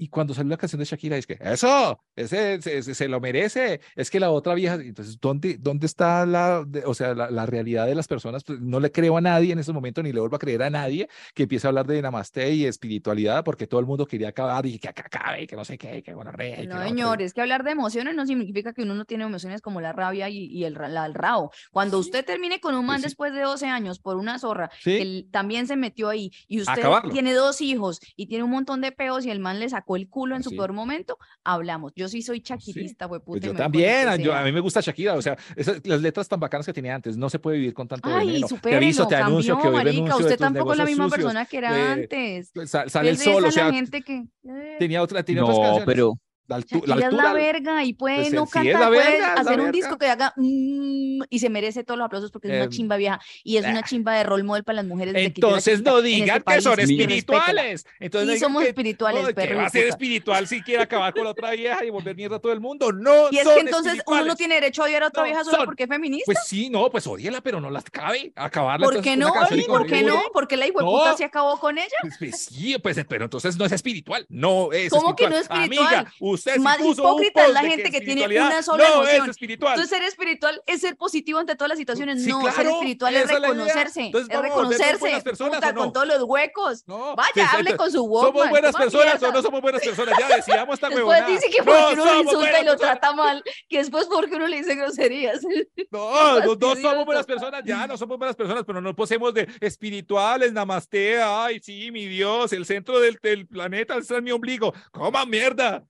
[0.03, 3.21] Y cuando salió la canción de Shakira, es que eso, ese, ese- ese se lo
[3.21, 3.81] merece.
[3.95, 7.47] Es que la otra vieja, entonces, ¿dónde, dónde está la, de- o sea, la, la
[7.47, 8.43] realidad de las personas?
[8.43, 10.71] Pues, no le creo a nadie en ese momento, ni le vuelvo a creer a
[10.71, 14.67] nadie que empiece a hablar de namaste y espiritualidad, porque todo el mundo quería acabar
[14.67, 17.63] y que acabe, y que no sé qué, que bueno, re, No, señores, que hablar
[17.63, 20.75] de emociones no significa que uno no tiene emociones como la rabia y, y el,
[20.75, 21.53] la- el rabo.
[21.71, 23.05] Cuando usted termine con un man sí.
[23.05, 24.97] después de 12 años por una zorra, Sí.
[24.97, 27.13] que él también se metió ahí, y usted acabarlo.
[27.13, 30.09] tiene dos hijos y tiene un montón de peos y el man le sacó el
[30.09, 31.93] culo en su peor momento, hablamos.
[31.97, 34.45] Yo sí soy chaquirista, güey, Pues yo también, a- yo- a sea.
[34.45, 37.29] mí me gusta Shakira, o sea, esas- las letras tan bacanas que tenía antes, no
[37.31, 38.47] se puede vivir con tanto Ay, veneno.
[38.47, 40.79] Te supérelo, aviso, te anuncio cambió, que hoy marica, renuncio de usted tus tampoco es
[40.79, 42.53] la misma sucios, persona que era eh, antes.
[42.67, 44.25] Sa- Sale el sol, o sea, gente que...
[44.45, 45.87] eh, tenía otra, tenía otras No, canciones.
[45.87, 46.15] pero
[46.53, 49.01] La, altu- la Shakira es la altura, verga y puede Pues, no sí, cantar, puede
[49.01, 52.31] verga, es la hacer un disco que haga mm, y se merece todos los aplausos
[52.31, 53.85] porque es Eh, una chimba vieja y es una ah.
[53.85, 55.15] chimba de rol model para las mujeres.
[55.17, 57.87] Entonces no en este digan que son país, espirituales.
[58.01, 60.83] Entonces no Sí, digan somos que- espirituales, que perro va a ser espiritual si quiere
[60.83, 62.93] acabar con la otra vieja y volver mierda a todo el mundo.
[62.93, 65.27] No, Y es son que entonces uno no tiene derecho a odiar a otra No,
[65.29, 65.65] vieja solo son.
[65.67, 66.25] porque es feminista.
[66.27, 68.33] Pues sí, no, pues odiela, pero no las cabe.
[68.37, 68.85] Acabarla.
[68.87, 69.33] ¿Por qué no?
[69.51, 70.21] y ¿Y con ¿Por qué no?
[70.33, 71.17] Porque la hijueputa No.
[71.17, 71.89] se acabó con ella.
[72.03, 74.27] Pues, pues sí, pues, pero entonces no es espiritual.
[74.29, 75.87] No es ¿Cómo que no es espiritual?
[75.87, 76.13] Amiga,
[76.49, 79.25] usted Más puso un hipócrita es la gente que tiene espiritualidad una sola no emoción.
[79.25, 79.73] es espiritual.
[79.75, 82.23] Entonces, ser espiritual es ser positivo ante todas las situaciones.
[82.23, 84.01] Sí, no, ser claro, espiritual es es reconocerse.
[84.03, 84.99] Entonces, es reconocerse.
[84.99, 85.81] buenas personas, puta, ¿o no?
[85.81, 86.83] con todos los huecos.
[86.87, 88.51] No, Vaya, hable con su ¿Somos Walkman.
[88.51, 89.33] buenas coma personas o mierda.
[89.37, 90.19] no somos buenas personas?
[90.19, 91.27] Ya decíamos esta Después huevonada.
[91.29, 94.37] dice que No porque uno somos insulta y buenas lo trata mal, que después porque
[94.37, 95.41] uno le dice groserías.
[95.91, 99.47] No, los dos somos buenas personas, ya no somos buenas personas, pero no posemos de
[99.61, 104.73] espirituales, namaste, ay, sí, mi Dios, el centro del, del planeta está en mi ombligo.
[104.91, 105.85] ¡Coma mierda!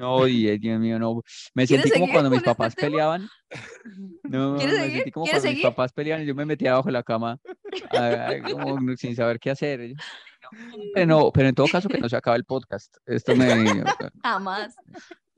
[0.00, 1.22] Oye, Dios mío, no.
[1.54, 3.28] Me ¿Quieres sentí como cuando mis este papás peleaban.
[4.24, 4.96] No, ¿Quieres me seguir?
[4.96, 7.38] sentí como ¿Quieres cuando mis papás peleaban y yo me metía abajo de la cama,
[8.52, 9.94] como sin saber qué hacer.
[10.94, 12.94] Pero no, pero en todo caso que no se acabe el podcast.
[13.06, 13.46] Esto me...
[14.22, 14.76] Jamás.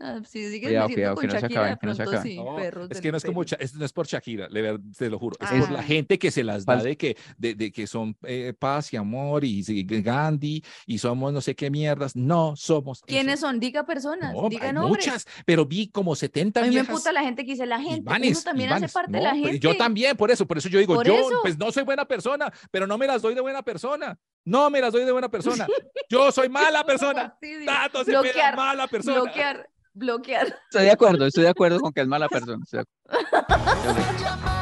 [0.03, 2.33] Ah, sigues Cuidado, cuidado, con que no se Shakira, acaben, que no se pronto acaben.
[2.33, 4.49] sí, No, perros es del que no es como, es, no es por Shakira,
[4.97, 5.83] te lo juro, es por la Ah.
[5.83, 9.45] gente que se las da de que, de, de que son eh, paz y amor
[9.45, 12.17] y, sí, Gandhi y somos no sé qué mierdas.
[12.17, 13.03] No somos.
[13.03, 13.47] ¿Quiénes eso.
[13.47, 13.61] son?
[13.61, 15.07] Diga personas, No, diga hay nombres.
[15.07, 16.89] muchas, pero vi como 70 A mí me viejas.
[16.89, 18.01] emputa la gente que dice la gente.
[18.01, 19.59] Ivanes, uno también hace parte de No, la pues, gente.
[19.59, 21.41] Yo también, por eso, por eso yo digo, Por yo eso.
[21.43, 24.19] pues no soy buena persona, pero no me las doy de buena persona.
[24.47, 25.67] No me las doy de buena persona.
[26.09, 27.29] Yo soy mala persona.
[27.33, 27.67] Fastidio.
[27.67, 29.21] Tato se Bloquear, mala persona.
[29.21, 29.69] Bloquear,
[30.01, 30.49] bloquear.
[30.65, 32.65] Estoy de acuerdo, estoy de acuerdo con que es mala persona.
[32.65, 34.51] estoy de Maduros,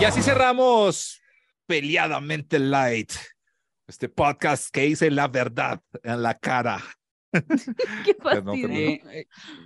[0.00, 1.20] Y así cerramos
[1.66, 3.12] peleadamente light.
[3.88, 6.82] Este podcast que dice la verdad en la cara.
[8.04, 8.98] Qué Perdón, fastidio.
[9.02, 9.24] perdón.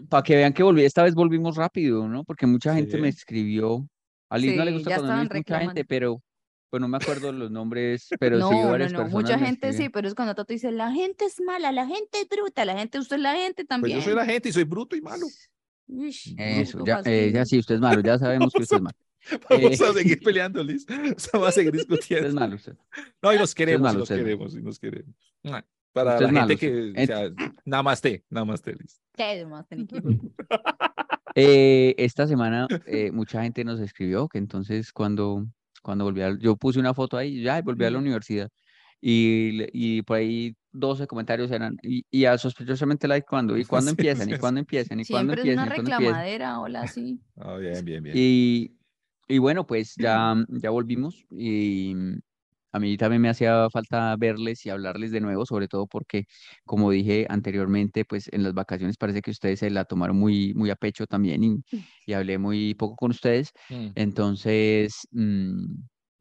[0.09, 2.25] para que vean que volví, esta vez volvimos rápido, ¿no?
[2.25, 3.01] Porque mucha gente Sí.
[3.03, 3.87] me escribió.
[4.29, 6.23] A Liz no le Sí, gusta cuando me mucha gente, pero
[6.71, 9.73] pues no me acuerdo los nombres, pero no, sí no, varias no, personas mucha gente
[9.73, 12.79] sí, pero es cuando Tato dice, la gente es mala, la gente es bruta, la
[12.79, 13.99] gente, usted es la gente Pues también.
[13.99, 15.27] yo soy la gente y soy bruto y malo.
[16.37, 18.97] Eso, ya, eh, ya sí, usted es malo, ya sabemos que usted es malo.
[19.51, 20.87] Vamos Eh, a seguir peleando, Liz.
[21.33, 22.33] Vamos a seguir es discutiendo.
[22.41, 22.75] malo, usted.
[23.23, 25.15] No, y nos queremos, malo, y nos usted queremos, y nos queremos.
[25.93, 27.31] Para Usted la malo, gente usted- que, o sea,
[27.65, 29.01] namaste, namaste, Liz.
[29.15, 30.33] ¿Qué más tenés que-
[31.35, 35.47] Eh, esta semana eh, mucha gente nos escribió que entonces cuando,
[35.83, 38.49] cuando volví a, yo puse una foto ahí, ya volví a la universidad
[39.01, 43.91] y, y por ahí 12 comentarios eran, y, y a sospechosamente like cuando, y cuándo
[43.91, 44.41] Sí, empiezan, sí, y sí.
[44.41, 46.15] cuándo empiezan, y cuándo Siempre es empiezan, una y cuándo empiezan.
[46.15, 47.21] reclamadera, hola, sí.
[47.37, 48.17] Ah, bien, bien, bien.
[48.19, 48.77] Y,
[49.31, 52.19] y bueno, pues ya, ya volvimos y mm,
[52.73, 56.25] a mí también me hacía falta verles y hablarles de nuevo, sobre todo porque,
[56.65, 60.71] como dije anteriormente, pues en las vacaciones parece que ustedes se la tomaron muy, muy
[60.71, 61.57] a pecho también y,
[62.07, 63.53] y hablé muy poco con ustedes.
[63.71, 63.95] Mm.
[63.95, 65.65] Entonces, mm,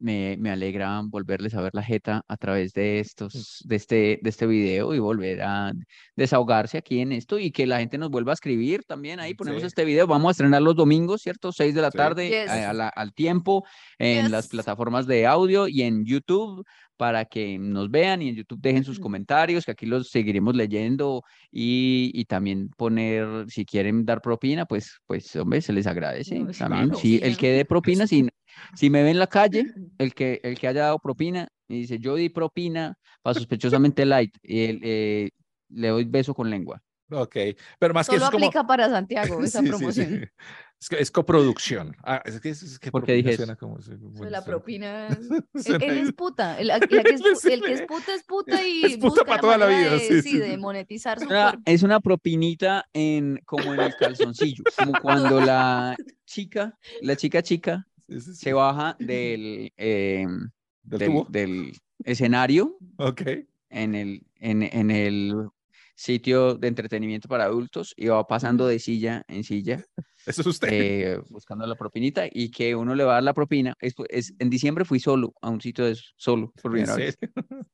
[0.00, 4.30] me, me alegra volverles a ver la jeta a través de estos, de este, de
[4.30, 5.72] este video y volver a
[6.16, 9.20] desahogarse aquí en esto y que la gente nos vuelva a escribir también.
[9.20, 9.66] Ahí ponemos Sí.
[9.66, 10.06] este video.
[10.06, 11.52] Vamos a estrenar los domingos, ¿cierto?
[11.52, 11.98] 6 de la Sí.
[11.98, 12.50] tarde Yes.
[12.50, 13.64] a- a la- al tiempo
[13.98, 16.64] en las plataformas de audio y en YouTube
[17.00, 21.22] para que nos vean y en YouTube dejen sus comentarios, que aquí los seguiremos leyendo
[21.50, 26.50] y, y también poner, si quieren dar propina, pues, pues hombre, se les agradece No,
[26.52, 26.88] también.
[26.88, 27.00] claro.
[27.00, 28.28] Sí, el que dé propina, si,
[28.74, 29.64] si me ve en la calle,
[29.98, 34.36] el que, el que haya dado propina y dice, yo di propina para sospechosamente light,
[34.42, 35.30] y el, eh,
[35.70, 36.82] le doy beso con lengua.
[37.10, 37.36] Ok,
[37.78, 38.44] pero más que Solo eso como...
[38.46, 39.78] aplica para Santiago esa Sí, sí, sí.
[39.78, 40.30] promoción.
[40.80, 41.94] Es, que es coproducción.
[42.04, 43.78] Ah, es que, es que ¿Por qué propina dije suena como...
[43.98, 45.08] Bueno, la propina.
[45.54, 46.58] Él, suena- él es puta.
[46.58, 49.34] El, que es, pu- el que es puta es puta y Es puta busca pa'
[49.34, 51.60] la toda la vida, de, sí, sí, sí, de monetizar su cuerpo.
[51.66, 57.86] es una propinita en, como en el calzoncillo, como cuando la chica, la chica chica
[58.08, 58.36] Sí, sí, sí.
[58.36, 60.26] se baja del, eh,
[60.82, 61.26] ¿Del del, tubo?
[61.30, 61.72] del
[62.04, 63.22] escenario Ok.
[63.68, 65.34] en el, en, en el
[66.00, 69.84] sitio de entretenimiento para adultos y va pasando de silla en silla
[70.26, 70.70] Eso es usted.
[70.70, 73.74] eh, buscando la propinita y que uno le va a dar la propina.
[73.80, 76.94] Es, es- en diciembre fui solo a un sitio de esos, solo, por ¿En primera
[76.96, 77.18] vez.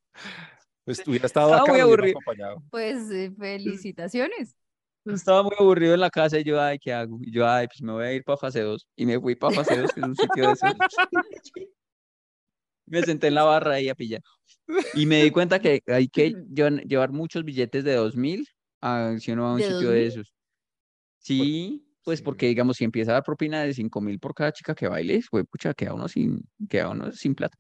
[0.85, 2.19] Pues hubiera estado Estaba acá, muy aburrido.
[2.19, 2.63] acompañado.
[2.71, 4.57] Pues eh, felicitaciones.
[5.05, 7.19] Estaba muy aburrido en la casa y yo, ay, ¿qué hago?
[7.23, 8.89] Y yo, ay, pues me voy a ir para fase 2.
[8.97, 10.77] Y me fui para fase 2, que es un sitio de esos.
[12.87, 14.23] Me senté en la barra ahí a pillar.
[14.95, 16.35] Y me di cuenta que hay que
[16.87, 18.47] llevar, muchos billetes de 2000
[18.81, 20.09] a, si uno va a un ¿De sitio de 2000?
[20.09, 20.33] esos.
[21.19, 22.25] Sí, pues sí.
[22.25, 25.45] porque digamos, si empieza a dar propina de 5000 por cada chica que baile, pues
[25.51, 27.59] pucha, queda uno sin, queda uno sin plata.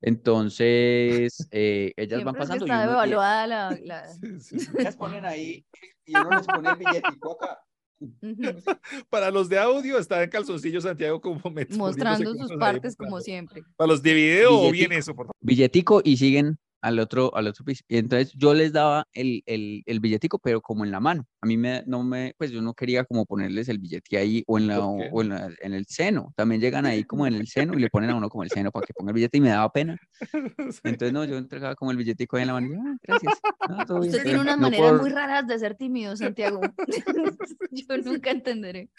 [0.00, 3.78] Entonces, eh, ellas van Siempre es que pasando y está uno- y- devaluada la...
[3.82, 4.70] la- Sí, sí, sí.
[4.78, 5.64] ellas ponen ahí
[6.04, 7.58] y uno les pone el billetico acá.
[9.10, 11.40] Para los de audio está en calzoncillo Santiago como
[11.70, 13.62] Mostrando sus ahí, partes como siempre.
[13.76, 14.94] Para los de video, bien Billetico.
[14.98, 15.36] eso, por favor.
[15.40, 17.82] Billetico y siguen al otro, al otro piso.
[17.88, 21.26] Y entonces yo les daba el, el, el billetico, pero como en la mano.
[21.40, 24.58] A mí me, no me, pues yo no quería como ponerles el billete ahí o
[24.58, 26.32] en la, o en la- en el seno.
[26.36, 28.70] También llegan ahí como en el seno y le ponen a uno como el seno
[28.70, 29.96] para que ponga el billete y me daba pena.
[30.84, 32.68] Entonces no, yo entregaba como el billetico ahí en la mano.
[32.68, 33.40] y, "Ah, gracias.
[33.68, 36.60] No, todo bien, Usted tiene unas no maneras por- muy raras de ser tímido, Santiago.
[37.70, 38.90] Yo nunca entenderé.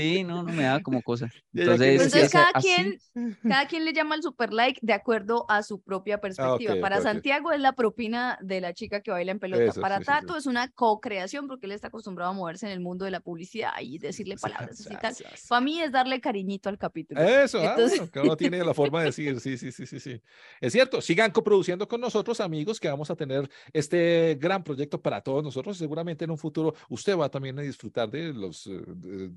[0.00, 1.30] Sí, no, no me daba como cosa.
[1.54, 2.68] Entonces, Entonces cada así-
[3.12, 6.72] quien, cada quien le llama al super like de acuerdo a su propia perspectiva.
[6.72, 7.08] Ah, ok, Para ok, ok.
[7.12, 9.64] Santiago es la propina de la chica que baila en pelota.
[9.64, 10.20] Eso, Para sí, sí, sí.
[10.20, 13.20] Tato es una co-creación porque él está acostumbrado a moverse en el mundo de la
[13.20, 15.14] publicidad y decirle palabras y tal.
[15.48, 17.20] Para mí es darle cariñito al capítulo.
[17.20, 19.98] Eso, ah, Entonces- bueno, cada uno tiene la forma de decir, sí, sí, sí, sí,
[20.00, 20.20] sí.
[20.60, 25.20] Es cierto, sigan coproduciendo con nosotros, amigos, que vamos a tener este gran proyecto para
[25.20, 25.76] todos nosotros.
[25.76, 29.28] Seguramente en un futuro usted va también a disfrutar de los eh, de-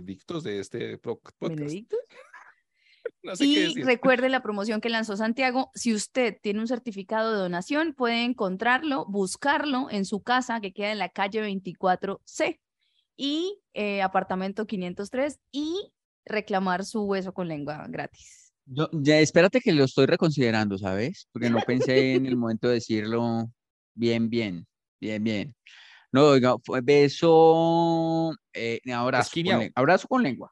[0.00, 1.36] benedictos de este podcast.
[1.40, 1.96] Benedicto.
[3.22, 3.84] No sé qué Y decir.
[3.86, 5.70] recuerde la promoción que lanzó Santiago.
[5.74, 10.92] Si usted tiene un certificado de donación, puede encontrarlo, buscarlo en su casa que queda
[10.92, 12.60] en la calle 24C
[13.16, 15.92] y eh, apartamento 503 y
[16.24, 18.52] reclamar su hueso con lengua gratis.
[18.64, 21.28] Yo, ya, espérate que lo estoy reconsiderando, ¿sabes?
[21.32, 23.50] Porque no pensé en el momento de decirlo
[23.94, 24.66] bien, bien,
[25.00, 25.54] bien, bien.
[26.16, 30.50] No, oiga, fue beso, eh, abrazo, con, abrazo con lengua.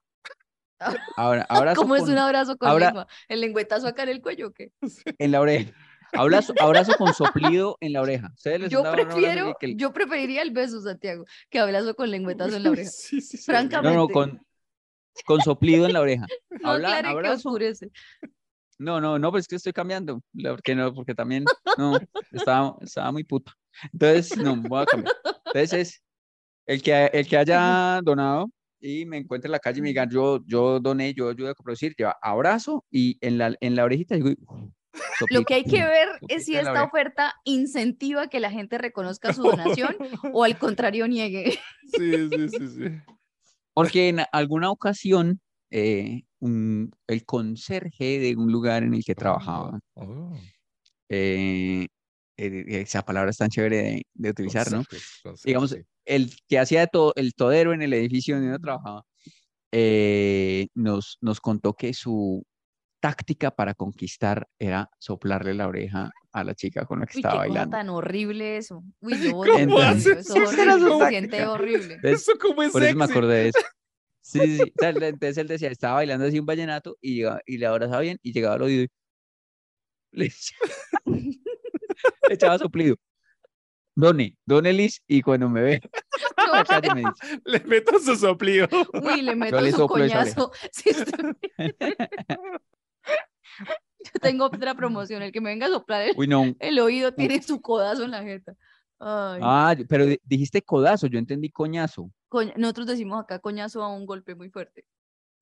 [1.16, 3.06] Ahora, abrazo ¿Cómo es un abrazo con lengua?
[3.28, 4.72] ¿El lengüetazo acá en el cuello o qué?
[5.18, 5.72] en la oreja.
[6.12, 8.30] Abrazo, abrazo con soplido en la oreja.
[8.34, 12.62] ¿Ustedes les Yo prefiero, el- yo preferiría el beso, Santiago, que abrazo con lengüetazo en
[12.64, 12.90] la oreja.
[12.92, 13.96] Sí, sí, sí, Francamente.
[13.96, 14.46] No, no, con,
[15.24, 16.26] con soplido en la oreja.
[16.60, 17.56] No Habla- abrazo.
[18.78, 20.20] No, no, no, pues es que estoy cambiando.
[20.42, 21.46] Porque no, porque también,
[21.78, 21.98] no,
[22.32, 23.56] estaba, estaba muy puta.
[23.92, 25.14] Entonces, no, voy a cambiar.
[25.46, 26.02] Entonces, es
[26.66, 28.50] el que, el que haya donado
[28.80, 31.54] y me encuentre en la calle y me diga, yo, yo doné, yo ayudo a
[31.54, 34.30] producir, lleva abrazo y en la, en la orejita digo,
[35.30, 39.32] Lo que hay que ver Sopita es si esta oferta incentiva que la gente reconozca
[39.32, 39.96] su donación
[40.32, 41.58] o al contrario niegue.
[41.86, 42.84] Sí, sí, sí, sí.
[43.72, 49.80] Porque en alguna ocasión, eh, un- el conserje de un lugar en el que trabajaba,
[49.94, 50.36] Oh,
[51.08, 51.88] eh,
[52.36, 54.78] eh, esa palabra es tan chévere de, de utilizar, ¿no?
[54.78, 55.78] conceptos, conceptos, digamos, sí.
[56.04, 59.02] el que hacía de todo, el todero en el edificio donde uno trabajaba,
[59.72, 62.44] eh, nos, nos contó que su
[63.00, 67.28] táctica para conquistar era soplarle la oreja a la chica con la que Uy, qué
[67.28, 67.76] estaba cosa bailando.
[67.76, 68.82] tan horrible eso.
[69.00, 71.98] Uy, yo ¿Cómo odio eso, horrible, se siente horrible.
[72.02, 73.12] Eso como es por eso me sexy.
[73.18, 73.58] acordé de eso.
[74.26, 74.72] Sí, sí, sí.
[74.74, 77.66] O sea, le- entonces él decía, estaba bailando así un vallenato y, llegaba- y le
[77.66, 78.88] abrazaba bien y llegaba al oído y
[82.28, 82.96] le echaba, soplido.
[83.96, 85.80] Done, Done Liz, y cuando me ve,
[86.36, 88.66] No, la calle me dice, Le meto su soplido.
[89.02, 90.50] Uy, le meto le su coñazo.
[90.72, 91.36] Sí, estoy-
[94.04, 97.12] Yo tengo otra promoción, el que me venga a soplar el, uy, no, el oído
[97.14, 98.54] tiene su codazo en la jeta.
[98.98, 102.10] Ay, Ah, pero di- dijiste codazo, yo entendí coñazo.
[102.28, 104.84] coña- Nosotros decimos acá coñazo a un golpe muy fuerte.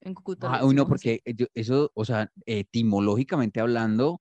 [0.01, 0.89] En Cúcuta Ah, uy, no, así.
[0.89, 1.23] porque
[1.55, 4.21] eso, o sea, etimológicamente hablando,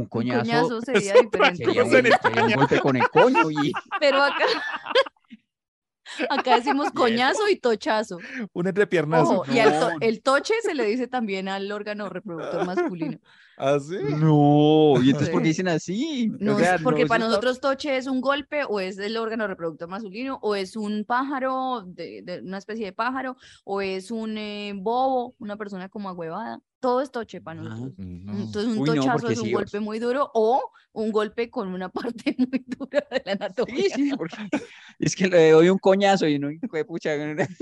[0.00, 1.64] un Un coñazo coñazo sería diferente.
[1.64, 4.44] sería un, sería un golpe con el coño y Pero acá,
[6.30, 8.18] acá decimos coñazo y tochazo.
[8.52, 9.40] Un entrepiernazo.
[9.40, 13.18] Ojo, y to- el toche se le dice también al órgano reproductor masculino.
[13.58, 13.96] ¿Así?
[14.18, 16.30] no, y entonces ¿por qué dicen así?
[16.32, 18.98] O No, sea, es porque no, para está- nosotros toche es un golpe o es
[18.98, 23.80] el órgano reproductor masculino o es un pájaro, de, de una especie de pájaro o
[23.80, 26.60] es un eh, bobo, una persona como agüevada.
[26.80, 27.94] Todo es toche para Ah, nosotros.
[27.98, 28.32] No.
[28.38, 31.66] Entonces un Uy, tochazo es un sí, o golpe muy duro o un golpe con
[31.74, 33.82] una parte muy dura de la anatomía.
[33.96, 34.36] Sí, sí, porque
[35.00, 36.48] es que le doy un coñazo y no,
[36.86, 37.10] pucha,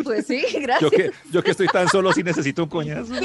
[0.04, 0.90] Pues sí, Yo gracias.
[0.90, 3.14] que, yo que estoy tan solo si necesito un coñazo.